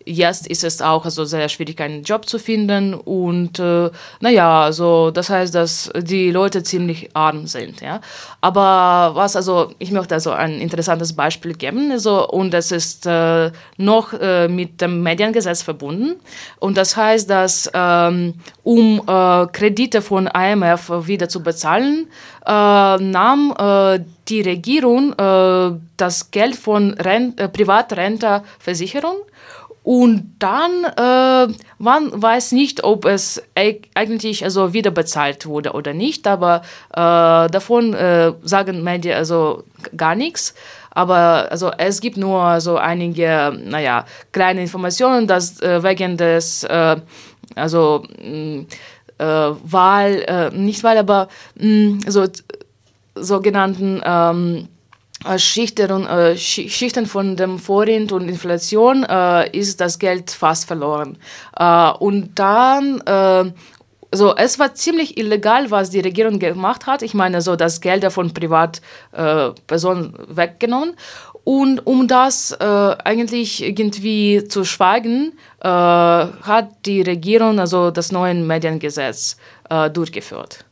jetzt 0.06 0.46
ist 0.46 0.64
es 0.64 0.82
auch 0.82 1.04
also 1.04 1.24
sehr 1.24 1.48
schwierig, 1.48 1.80
einen 1.80 2.02
Job 2.02 2.26
zu 2.26 2.38
finden. 2.38 2.94
Und 2.94 3.58
äh, 3.58 3.90
naja, 4.20 4.62
also 4.62 5.10
das 5.10 5.30
heißt, 5.30 5.54
dass 5.54 5.90
die 5.96 6.30
Leute 6.30 6.62
ziemlich 6.62 7.10
arm 7.14 7.46
sind. 7.46 7.80
Ja? 7.80 8.00
Aber 8.40 9.14
was, 9.14 9.36
also 9.36 9.72
ich 9.78 9.90
möchte 9.90 10.14
also 10.14 10.32
ein 10.32 10.60
interessantes 10.60 11.14
Beispiel 11.14 11.54
geben. 11.54 11.90
Also, 11.90 12.28
und 12.28 12.52
das 12.52 12.72
ist 12.72 13.06
äh, 13.06 13.50
noch 13.76 14.12
äh, 14.12 14.48
mit 14.48 14.80
dem 14.80 15.02
Mediengesetz 15.02 15.62
verbunden. 15.62 16.16
Und 16.58 16.76
das 16.76 16.96
heißt, 16.96 17.28
dass 17.28 17.70
ähm, 17.72 18.34
um 18.62 19.02
äh, 19.06 19.46
Kredite 19.46 20.02
von 20.02 20.26
IMF 20.26 20.90
wieder 21.06 21.28
zu 21.28 21.42
bezahlen, 21.42 22.08
äh, 22.44 22.50
nahm 22.50 23.54
äh, 23.58 24.00
die 24.28 24.40
Regierung 24.40 25.14
das 25.16 26.30
Geld 26.30 26.56
von 26.56 26.94
Rent 26.94 27.36
Privatrenterversicherung 27.52 29.16
und 29.84 30.36
dann, 30.38 30.84
äh, 30.96 31.52
man 31.78 32.10
weiß 32.22 32.52
nicht, 32.52 32.84
ob 32.84 33.04
es 33.04 33.42
eigentlich 33.54 34.42
also 34.42 34.72
wieder 34.72 34.90
bezahlt 34.90 35.44
wurde 35.44 35.72
oder 35.72 35.92
nicht, 35.92 36.26
aber 36.26 36.62
äh, 36.90 37.50
davon 37.50 37.92
äh, 37.92 38.32
sagen 38.42 38.82
Medien 38.82 39.14
also 39.14 39.64
gar 39.94 40.14
nichts. 40.14 40.54
Aber 40.90 41.48
also 41.50 41.70
es 41.76 42.00
gibt 42.00 42.16
nur 42.16 42.62
so 42.62 42.78
einige, 42.78 43.52
naja, 43.62 44.06
kleine 44.32 44.62
Informationen, 44.62 45.26
dass 45.26 45.60
äh, 45.60 45.82
wegen 45.82 46.16
des, 46.16 46.64
äh, 46.64 46.96
also 47.54 48.04
mm, 48.24 48.60
äh, 49.18 49.24
Wahl, 49.24 50.50
nicht 50.54 50.82
Wahl, 50.82 50.96
aber 50.96 51.28
mh, 51.56 51.66
mm, 51.66 52.00
so 52.06 52.26
sogenannten 53.16 54.00
ähm, 54.04 54.56
äh, 54.56 54.73
Schichten, 55.38 56.06
äh, 56.06 56.37
Schichten 56.37 57.06
von 57.06 57.37
dem 57.37 57.58
Vorrind 57.58 58.12
und 58.12 58.28
Inflation 58.28 59.04
äh, 59.04 59.50
ist 59.56 59.80
das 59.80 59.98
Geld 59.98 60.30
fast 60.30 60.66
verloren. 60.66 61.18
Äh, 61.58 61.90
und 61.92 62.38
dann, 62.38 63.00
äh, 63.00 63.52
so, 64.12 64.37
es 64.37 64.58
war 64.58 64.74
ziemlich 64.74 65.18
illegal, 65.18 65.70
was 65.70 65.90
die 65.90 66.00
Regierung 66.00 66.38
gemacht 66.38 66.87
hat. 66.87 67.02
Ich 67.02 67.14
meine, 67.14 67.42
so 67.42 67.56
das 67.56 67.80
Geld 67.80 68.04
von 68.12 68.32
Privatpersonen 68.32 70.14
äh, 70.14 70.37
weggenommen. 70.37 70.94
Und 71.42 71.87
um 71.87 72.08
das 72.08 72.58
eigentlich 72.58 73.62
irgendwie 73.62 74.44
zu 74.48 74.64
schweigen, 74.64 75.34
hat 75.60 76.68
die 76.87 77.02
Regierung 77.02 77.60
also 77.60 77.90
das 77.90 78.12
neue 78.12 78.32
Mediengesetz 78.32 79.37
durchgeführt. 79.92 80.64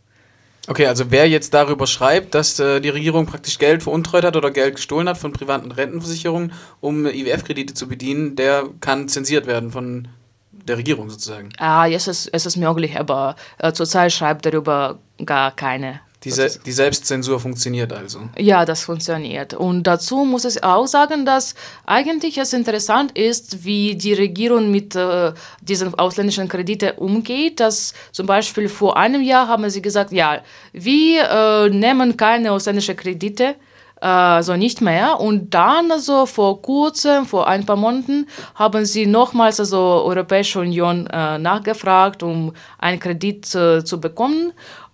Okay, 0.68 0.86
also 0.86 1.10
wer 1.10 1.28
jetzt 1.28 1.54
darüber 1.54 1.88
schreibt, 1.88 2.34
dass 2.34 2.60
äh, 2.60 2.80
die 2.80 2.88
Regierung 2.88 3.26
praktisch 3.26 3.58
Geld 3.58 3.82
veruntreut 3.82 4.24
hat 4.24 4.36
oder 4.36 4.52
Geld 4.52 4.76
gestohlen 4.76 5.08
hat 5.08 5.18
von 5.18 5.32
privaten 5.32 5.72
Rentenversicherungen, 5.72 6.52
um 6.80 7.06
IWF-Kredite 7.06 7.74
zu 7.74 7.88
bedienen, 7.88 8.36
der 8.36 8.68
kann 8.80 9.08
zensiert 9.08 9.46
werden 9.46 9.72
von 9.72 10.08
der 10.52 10.78
Regierung 10.78 11.10
sozusagen. 11.10 11.48
Ah, 11.58 11.88
es 11.88 12.06
ist, 12.06 12.28
es 12.32 12.46
ist 12.46 12.56
möglich, 12.56 12.96
aber 12.96 13.34
äh, 13.58 13.72
zurzeit 13.72 14.12
schreibt 14.12 14.46
darüber 14.46 15.00
gar 15.24 15.50
keine 15.50 16.00
die, 16.24 16.30
Se 16.30 16.58
die, 16.64 16.72
Selbstzensur 16.72 17.40
funktioniert 17.40 17.92
also. 17.92 18.20
Ja, 18.38 18.64
das 18.64 18.84
funktioniert. 18.84 19.54
Und 19.54 19.82
dazu 19.84 20.24
muss 20.24 20.44
ich 20.44 20.62
auch 20.62 20.86
sagen, 20.86 21.26
dass 21.26 21.54
eigentlich 21.84 22.38
es 22.38 22.52
interessant 22.52 23.16
ist, 23.18 23.64
wie 23.64 23.96
die 23.96 24.12
Regierung 24.12 24.70
mit 24.70 24.94
äh, 24.94 25.32
diesen 25.60 25.94
ausländischen 25.94 26.48
Krediten 26.48 26.96
umgeht. 26.96 27.60
Dass 27.60 27.92
zum 28.12 28.26
Beispiel 28.26 28.68
vor 28.68 28.96
einem 28.96 29.22
Jahr 29.22 29.48
haben 29.48 29.68
sie 29.68 29.82
gesagt, 29.82 30.12
ja, 30.12 30.42
wir 30.72 31.24
äh, 31.24 31.68
nehmen 31.70 32.16
keine 32.16 32.52
ausländischen 32.52 32.96
Kredite 32.96 33.56
also 34.02 34.56
nicht 34.56 34.80
mehr. 34.80 35.20
Und 35.20 35.54
dann, 35.54 35.92
also 35.92 36.26
vor 36.26 36.60
kurzem, 36.60 37.24
vor 37.24 37.46
ein 37.46 37.64
paar 37.64 37.76
Monaten, 37.76 38.26
haben 38.56 38.84
sie 38.84 39.06
nochmals 39.06 39.60
also 39.60 39.78
Europäische 39.78 40.58
Union 40.58 41.06
äh, 41.06 41.38
nachgefragt, 41.38 42.22
um 42.24 42.52
einen 42.78 42.98
Kredit 42.98 43.54
äh, 43.54 43.84
zu 43.84 44.00
bekommen. 44.00 44.52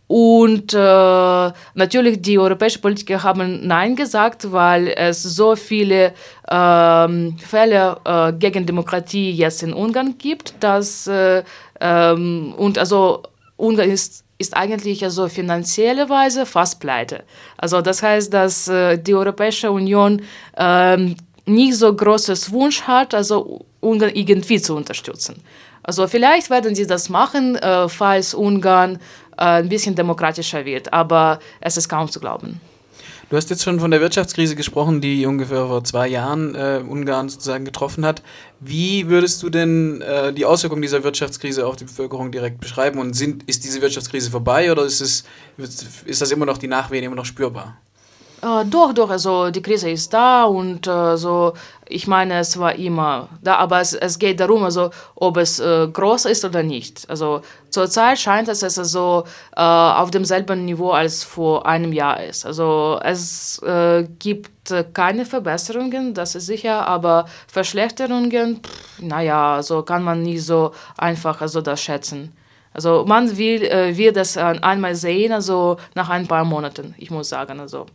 Und 0.08 0.72
äh, 0.72 1.52
natürlich 1.74 2.22
die 2.22 2.38
europäischen 2.38 2.80
Politiker 2.80 3.22
haben 3.22 3.66
Nein 3.66 3.94
gesagt, 3.94 4.50
weil 4.50 4.88
es 4.88 5.22
so 5.22 5.54
viele 5.54 6.14
ähm, 6.50 7.36
Fälle 7.38 7.98
äh, 8.06 8.32
gegen 8.32 8.64
Demokratie 8.64 9.30
jetzt 9.30 9.62
in 9.62 9.74
Ungarn 9.74 10.16
gibt, 10.16 10.54
dass 10.60 11.06
äh, 11.06 11.44
ähm, 11.80 12.54
und 12.56 12.78
also 12.78 13.22
Ungarn 13.56 13.90
ist 13.90 14.24
ist 14.38 14.56
eigentlich 14.56 15.04
also 15.04 15.28
finanzielle 15.28 16.08
Weise 16.08 16.46
fast 16.46 16.80
pleite. 16.80 17.24
Also 17.56 17.82
das 17.82 18.02
heißt, 18.02 18.32
dass 18.32 18.68
äh, 18.68 18.96
die 18.96 19.14
Europäische 19.14 19.70
Union 19.70 20.22
ähm, 20.56 21.16
nicht 21.44 21.74
so 21.74 21.92
großes 21.92 22.52
Wunsch 22.52 22.82
hat, 22.82 23.14
also 23.14 23.66
Ungarn 23.80 24.12
irgendwie 24.14 24.60
zu 24.60 24.76
unterstützen. 24.76 25.42
Also 25.82 26.06
vielleicht 26.06 26.50
werden 26.50 26.74
sie 26.74 26.86
das 26.86 27.08
machen, 27.08 27.56
äh, 27.56 27.88
falls 27.88 28.34
Ungarn 28.34 28.98
ein 29.38 29.68
bisschen 29.68 29.94
demokratischer 29.94 30.64
wird, 30.64 30.92
aber 30.92 31.38
es 31.60 31.76
ist 31.76 31.88
kaum 31.88 32.08
zu 32.10 32.20
glauben. 32.20 32.60
Du 33.30 33.36
hast 33.36 33.50
jetzt 33.50 33.62
schon 33.62 33.78
von 33.78 33.90
der 33.90 34.00
Wirtschaftskrise 34.00 34.56
gesprochen, 34.56 35.02
die 35.02 35.26
ungefähr 35.26 35.66
vor 35.66 35.84
zwei 35.84 36.08
Jahren 36.08 36.54
äh, 36.54 36.80
Ungarn 36.88 37.28
sozusagen 37.28 37.66
getroffen 37.66 38.06
hat. 38.06 38.22
Wie 38.58 39.08
würdest 39.10 39.42
du 39.42 39.50
denn 39.50 40.00
äh, 40.00 40.32
die 40.32 40.46
Auswirkungen 40.46 40.80
dieser 40.80 41.04
Wirtschaftskrise 41.04 41.66
auf 41.66 41.76
die 41.76 41.84
Bevölkerung 41.84 42.32
direkt 42.32 42.58
beschreiben? 42.58 42.98
Und 42.98 43.12
sind, 43.12 43.42
ist 43.42 43.64
diese 43.64 43.82
Wirtschaftskrise 43.82 44.30
vorbei 44.30 44.72
oder 44.72 44.82
ist, 44.84 45.02
es, 45.02 45.24
ist 46.06 46.22
das 46.22 46.30
immer 46.30 46.46
noch 46.46 46.56
die 46.56 46.68
Nachwehen 46.68 47.04
immer 47.04 47.16
noch 47.16 47.26
spürbar? 47.26 47.76
Äh, 48.40 48.64
doch, 48.64 48.94
doch, 48.94 49.10
also 49.10 49.50
die 49.50 49.62
Krise 49.62 49.90
ist 49.90 50.12
da 50.14 50.44
und 50.44 50.86
äh, 50.86 51.16
so, 51.16 51.52
ich 51.88 52.06
meine, 52.06 52.38
es 52.38 52.58
war 52.58 52.74
immer 52.74 53.28
da, 53.42 53.56
aber 53.56 53.80
es, 53.80 53.94
es 53.94 54.18
geht 54.18 54.40
darum, 54.40 54.64
also, 54.64 54.90
ob 55.14 55.36
es 55.36 55.58
äh, 55.58 55.88
groß 55.88 56.26
ist 56.26 56.44
oder 56.44 56.62
nicht. 56.62 57.08
Also 57.08 57.42
zurzeit 57.70 58.18
scheint 58.18 58.48
es, 58.48 58.60
dass 58.60 58.72
es 58.74 58.78
also 58.78 59.24
äh, 59.56 59.60
auf 59.60 60.10
demselben 60.10 60.64
Niveau 60.64 60.90
als 60.90 61.24
vor 61.24 61.66
einem 61.66 61.92
Jahr 61.92 62.22
ist. 62.22 62.44
Also 62.44 63.00
es 63.02 63.60
äh, 63.62 64.06
gibt 64.18 64.50
keine 64.92 65.24
Verbesserungen, 65.24 66.14
das 66.14 66.34
ist 66.34 66.46
sicher, 66.46 66.86
aber 66.86 67.24
Verschlechterungen, 67.46 68.60
pff, 68.62 69.00
naja, 69.00 69.62
so 69.62 69.82
kann 69.82 70.02
man 70.02 70.22
nicht 70.22 70.44
so 70.44 70.72
einfach 70.96 71.40
also 71.40 71.60
das 71.60 71.80
schätzen. 71.80 72.36
Also 72.72 73.04
man 73.06 73.36
will, 73.36 73.62
äh, 73.62 73.96
wird 73.96 74.16
das 74.16 74.36
einmal 74.36 74.94
sehen, 74.94 75.32
also 75.32 75.78
nach 75.94 76.10
ein 76.10 76.28
paar 76.28 76.44
Monaten, 76.44 76.94
ich 76.98 77.10
muss 77.10 77.30
sagen, 77.30 77.60
also. 77.60 77.86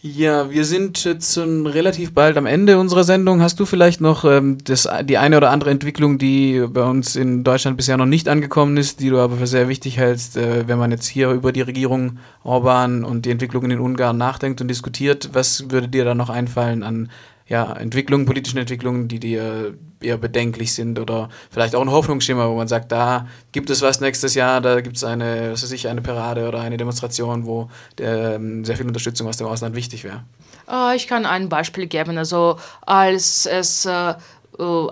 Ja, 0.00 0.48
wir 0.48 0.64
sind 0.64 1.02
jetzt 1.04 1.34
schon 1.34 1.66
relativ 1.66 2.14
bald 2.14 2.36
am 2.36 2.46
Ende 2.46 2.78
unserer 2.78 3.02
Sendung. 3.02 3.42
Hast 3.42 3.58
du 3.58 3.66
vielleicht 3.66 4.00
noch 4.00 4.24
ähm, 4.24 4.58
das, 4.62 4.88
die 5.02 5.18
eine 5.18 5.36
oder 5.36 5.50
andere 5.50 5.70
Entwicklung, 5.70 6.18
die 6.18 6.64
bei 6.68 6.84
uns 6.84 7.16
in 7.16 7.42
Deutschland 7.42 7.76
bisher 7.76 7.96
noch 7.96 8.06
nicht 8.06 8.28
angekommen 8.28 8.76
ist, 8.76 9.00
die 9.00 9.10
du 9.10 9.18
aber 9.18 9.38
für 9.38 9.48
sehr 9.48 9.68
wichtig 9.68 9.98
hältst, 9.98 10.36
äh, 10.36 10.68
wenn 10.68 10.78
man 10.78 10.92
jetzt 10.92 11.08
hier 11.08 11.30
über 11.30 11.50
die 11.50 11.62
Regierung 11.62 12.18
Orban 12.44 13.02
und 13.02 13.26
die 13.26 13.32
Entwicklung 13.32 13.68
in 13.68 13.80
Ungarn 13.80 14.16
nachdenkt 14.16 14.60
und 14.60 14.68
diskutiert? 14.68 15.30
Was 15.32 15.68
würde 15.68 15.88
dir 15.88 16.04
da 16.04 16.14
noch 16.14 16.30
einfallen 16.30 16.84
an 16.84 17.10
ja, 17.48 17.72
Entwicklungen, 17.72 18.26
politischen 18.26 18.58
Entwicklungen, 18.58 19.08
die 19.08 19.18
dir 19.18 19.74
eher 20.00 20.18
bedenklich 20.18 20.74
sind 20.74 20.98
oder 20.98 21.28
vielleicht 21.50 21.74
auch 21.74 21.80
ein 21.80 21.90
Hoffnungsschimmer, 21.90 22.48
wo 22.48 22.54
man 22.54 22.68
sagt, 22.68 22.92
da 22.92 23.26
gibt 23.52 23.70
es 23.70 23.82
was 23.82 24.00
nächstes 24.00 24.34
Jahr, 24.34 24.60
da 24.60 24.80
gibt 24.80 24.96
es 24.96 25.04
eine, 25.04 25.52
was 25.52 25.62
weiß 25.62 25.72
ich, 25.72 25.88
eine 25.88 26.02
Parade 26.02 26.46
oder 26.46 26.60
eine 26.60 26.76
Demonstration, 26.76 27.46
wo 27.46 27.68
der, 27.96 28.34
ähm, 28.34 28.64
sehr 28.64 28.76
viel 28.76 28.86
Unterstützung 28.86 29.26
aus 29.26 29.38
dem 29.38 29.46
Ausland 29.46 29.74
wichtig 29.74 30.04
wäre. 30.04 30.24
Äh, 30.70 30.94
ich 30.96 31.08
kann 31.08 31.26
ein 31.26 31.48
Beispiel 31.48 31.86
geben. 31.86 32.18
Also 32.18 32.58
als 32.82 33.46
es 33.46 33.86
äh, 33.86 34.14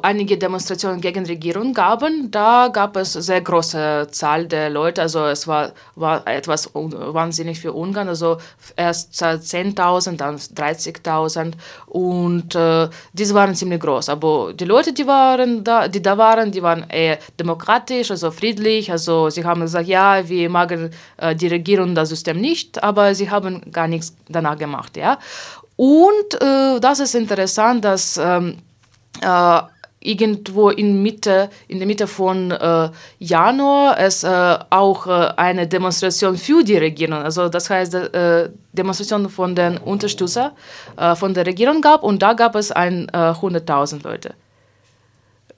einige 0.03 0.39
Demonstrationen 0.39 1.01
gegen 1.01 1.27
Regierung 1.27 1.75
gaben, 1.75 2.31
da 2.31 2.69
gab 2.69 2.97
es 2.97 3.15
sehr 3.15 3.41
große 3.41 4.07
Zahl 4.13 4.47
der 4.47 4.71
Leute, 4.71 5.03
also 5.03 5.27
es 5.27 5.49
war, 5.49 5.73
war 5.97 6.27
etwas 6.27 6.71
wahnsinnig 6.73 7.59
für 7.59 7.73
Ungarn, 7.73 8.09
also 8.09 8.39
erst 8.77 9.15
10.000, 9.15 10.17
dann 10.17 10.37
30.000 10.37 11.55
und 11.87 12.55
äh, 12.55 12.89
diese 13.13 13.35
waren 13.35 13.57
ziemlich 13.57 13.81
groß, 13.81 14.09
aber 14.09 14.53
die 14.53 14.65
Leute, 14.65 14.93
die 14.93 15.07
waren 15.07 15.65
da, 15.65 15.89
die 15.89 16.01
da 16.01 16.17
waren, 16.17 16.53
die 16.53 16.63
waren 16.63 16.89
eher 16.89 17.19
demokratisch, 17.39 18.13
also 18.13 18.31
friedlich, 18.31 18.93
also 18.93 19.31
sie 19.31 19.45
haben 19.45 19.63
gesagt, 19.63 19.89
ja, 19.89 20.29
wir 20.29 20.49
mögen 20.49 20.91
äh, 21.17 21.35
die 21.35 21.49
Regierung, 21.49 21.95
das 21.97 22.11
System 22.11 22.41
nicht, 22.41 22.83
aber 22.85 23.17
sie 23.17 23.31
haben 23.31 23.63
gar 23.73 23.89
nichts 23.89 24.15
danach 24.29 24.57
gemacht, 24.57 24.97
ja. 24.97 25.19
Und 25.77 26.41
äh, 26.41 26.81
das 26.81 27.01
ist 27.01 27.15
interessant, 27.15 27.85
dass 27.85 28.17
ähm, 28.17 28.57
äh, 29.21 29.61
irgendwo 30.01 30.71
in, 30.71 31.03
Mitte, 31.03 31.51
in 31.69 31.79
der 31.79 31.87
Mitte 31.87 32.07
von 32.07 32.51
äh, 32.51 32.91
Januar 33.19 33.99
es 33.99 34.23
äh, 34.23 34.59
auch 34.71 35.07
äh, 35.07 35.33
eine 35.37 35.67
Demonstration 35.67 36.37
für 36.37 36.63
die 36.63 36.77
Regierung, 36.77 37.23
also 37.23 37.49
das 37.49 37.69
heißt 37.69 37.95
äh, 37.95 38.51
Demonstration 38.73 39.29
von 39.29 39.55
den 39.55 39.79
Unterstützern 39.79 40.53
äh, 40.97 41.15
von 41.17 41.35
der 41.35 41.47
Regierung 41.47 41.81
gab 41.81 42.03
und 42.03 42.23
da 42.23 42.35
gab 42.35 42.55
es 42.55 42.75
100.000 42.75 44.05
Leute. 44.05 44.35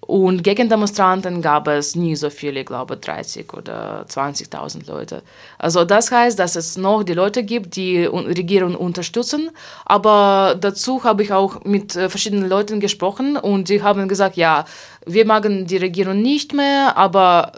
Und 0.08 0.42
gegen 0.42 0.70
Demonstranten 0.70 1.42
gab 1.42 1.68
es 1.68 1.94
nie 1.94 2.16
so 2.16 2.30
viele, 2.30 2.60
ich 2.60 2.66
glaube 2.66 2.96
30 2.96 3.52
oder 3.52 4.06
20.000 4.08 4.86
Leute. 4.90 5.22
Also 5.58 5.84
das 5.84 6.10
heißt, 6.10 6.38
dass 6.38 6.56
es 6.56 6.78
noch 6.78 7.02
die 7.02 7.12
Leute 7.12 7.42
gibt, 7.42 7.76
die 7.76 8.06
Regierung 8.06 8.74
unterstützen. 8.74 9.50
Aber 9.84 10.56
dazu 10.58 11.04
habe 11.04 11.24
ich 11.24 11.32
auch 11.34 11.62
mit 11.64 11.94
äh, 11.94 12.08
verschiedenen 12.08 12.48
Leuten 12.48 12.80
gesprochen 12.80 13.36
und 13.36 13.68
die 13.68 13.82
haben 13.82 14.08
gesagt, 14.08 14.38
ja, 14.38 14.64
wir 15.08 15.24
mögen 15.24 15.66
die 15.66 15.78
Regierung 15.78 16.22
nicht 16.22 16.52
mehr, 16.52 16.96
aber 16.96 17.52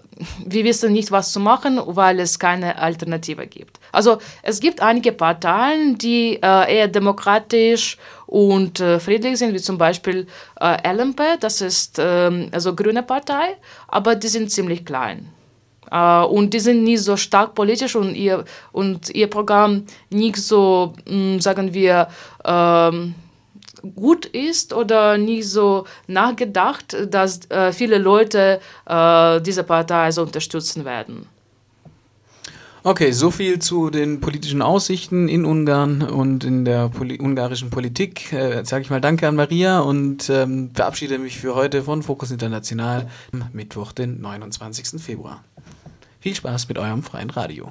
wir 0.45 0.65
wissen 0.65 0.93
nicht, 0.93 1.11
was 1.11 1.33
zu 1.33 1.41
machen, 1.41 1.81
weil 1.85 2.21
es 2.21 2.39
keine 2.39 2.79
Alternative 2.79 3.47
gibt. 3.47 3.81
Also 3.93 4.19
es 4.43 4.61
gibt 4.61 4.81
einige 4.81 5.13
Parteien, 5.13 5.97
die 5.99 6.37
äh, 6.43 6.77
eher 6.77 6.89
demokratisch 6.89 7.97
und 8.27 8.81
äh, 8.81 9.01
friedlich 9.01 9.39
sind, 9.39 9.55
wie 9.55 9.61
zum 9.61 9.79
Beispiel 9.79 10.27
äh, 10.61 10.93
LMP, 10.93 11.21
das 11.41 11.61
ist 11.61 11.99
äh, 11.99 12.49
also 12.53 12.75
grüne 12.75 13.03
Partei, 13.03 13.57
aber 13.89 14.15
die 14.15 14.29
sind 14.29 14.51
ziemlich 14.51 14.85
klein. 14.85 15.29
Uh, 15.93 16.25
und 16.25 16.55
die 16.55 16.61
sind 16.61 16.85
nicht 16.85 17.03
so 17.03 17.17
stark 17.17 17.57
politisch 17.57 17.97
und 17.97 18.15
ihr, 18.15 18.45
und 18.71 19.11
ihr 19.11 19.27
Programm 19.27 19.87
nicht 20.09 20.37
so, 20.37 20.93
mh, 21.05 21.17
mm, 21.17 21.41
sagen 21.41 21.75
wir, 21.75 22.07
ähm, 22.45 23.17
gut 23.95 24.27
ist 24.27 24.73
oder 24.73 25.19
nicht 25.19 25.49
so 25.49 25.87
nachgedacht, 26.07 26.97
dass 27.09 27.51
äh, 27.51 27.73
viele 27.73 27.99
Leute 27.99 28.61
äh, 28.87 29.41
diese 29.41 29.65
Partei 29.65 30.05
also 30.05 30.23
unterstützen 30.23 30.85
werden. 30.85 31.27
Okay, 32.83 33.13
so 33.13 33.31
viel 33.31 33.59
zu 33.59 33.91
den 33.91 34.21
politischen 34.21 34.63
Aussichten 34.63 35.29
in 35.29 35.45
Ungarn 35.45 36.01
und 36.01 36.45
in 36.45 36.65
der 36.65 36.89
Poli 36.89 37.21
ungarischen 37.21 37.69
Politik. 37.69 38.33
Äh, 38.33 38.65
Sage 38.65 38.83
ich 38.83 38.91
mal 38.91 39.03
Danke 39.03 39.29
an 39.29 39.37
Maria 39.37 39.81
und 39.81 40.31
ähm, 40.31 40.71
verabschiede 40.73 41.19
mich 41.19 41.39
für 41.39 41.55
heute 41.55 41.83
von 41.83 42.03
Fokus 42.03 42.31
International 42.31 43.07
am 43.35 43.45
Mittwoch, 43.53 43.93
den 43.93 44.23
29. 44.23 44.99
Februar. 44.99 45.45
Viel 46.21 46.35
Spaß 46.35 46.69
mit 46.69 46.79
eurem 46.79 47.03
freien 47.03 47.29
Radio. 47.29 47.71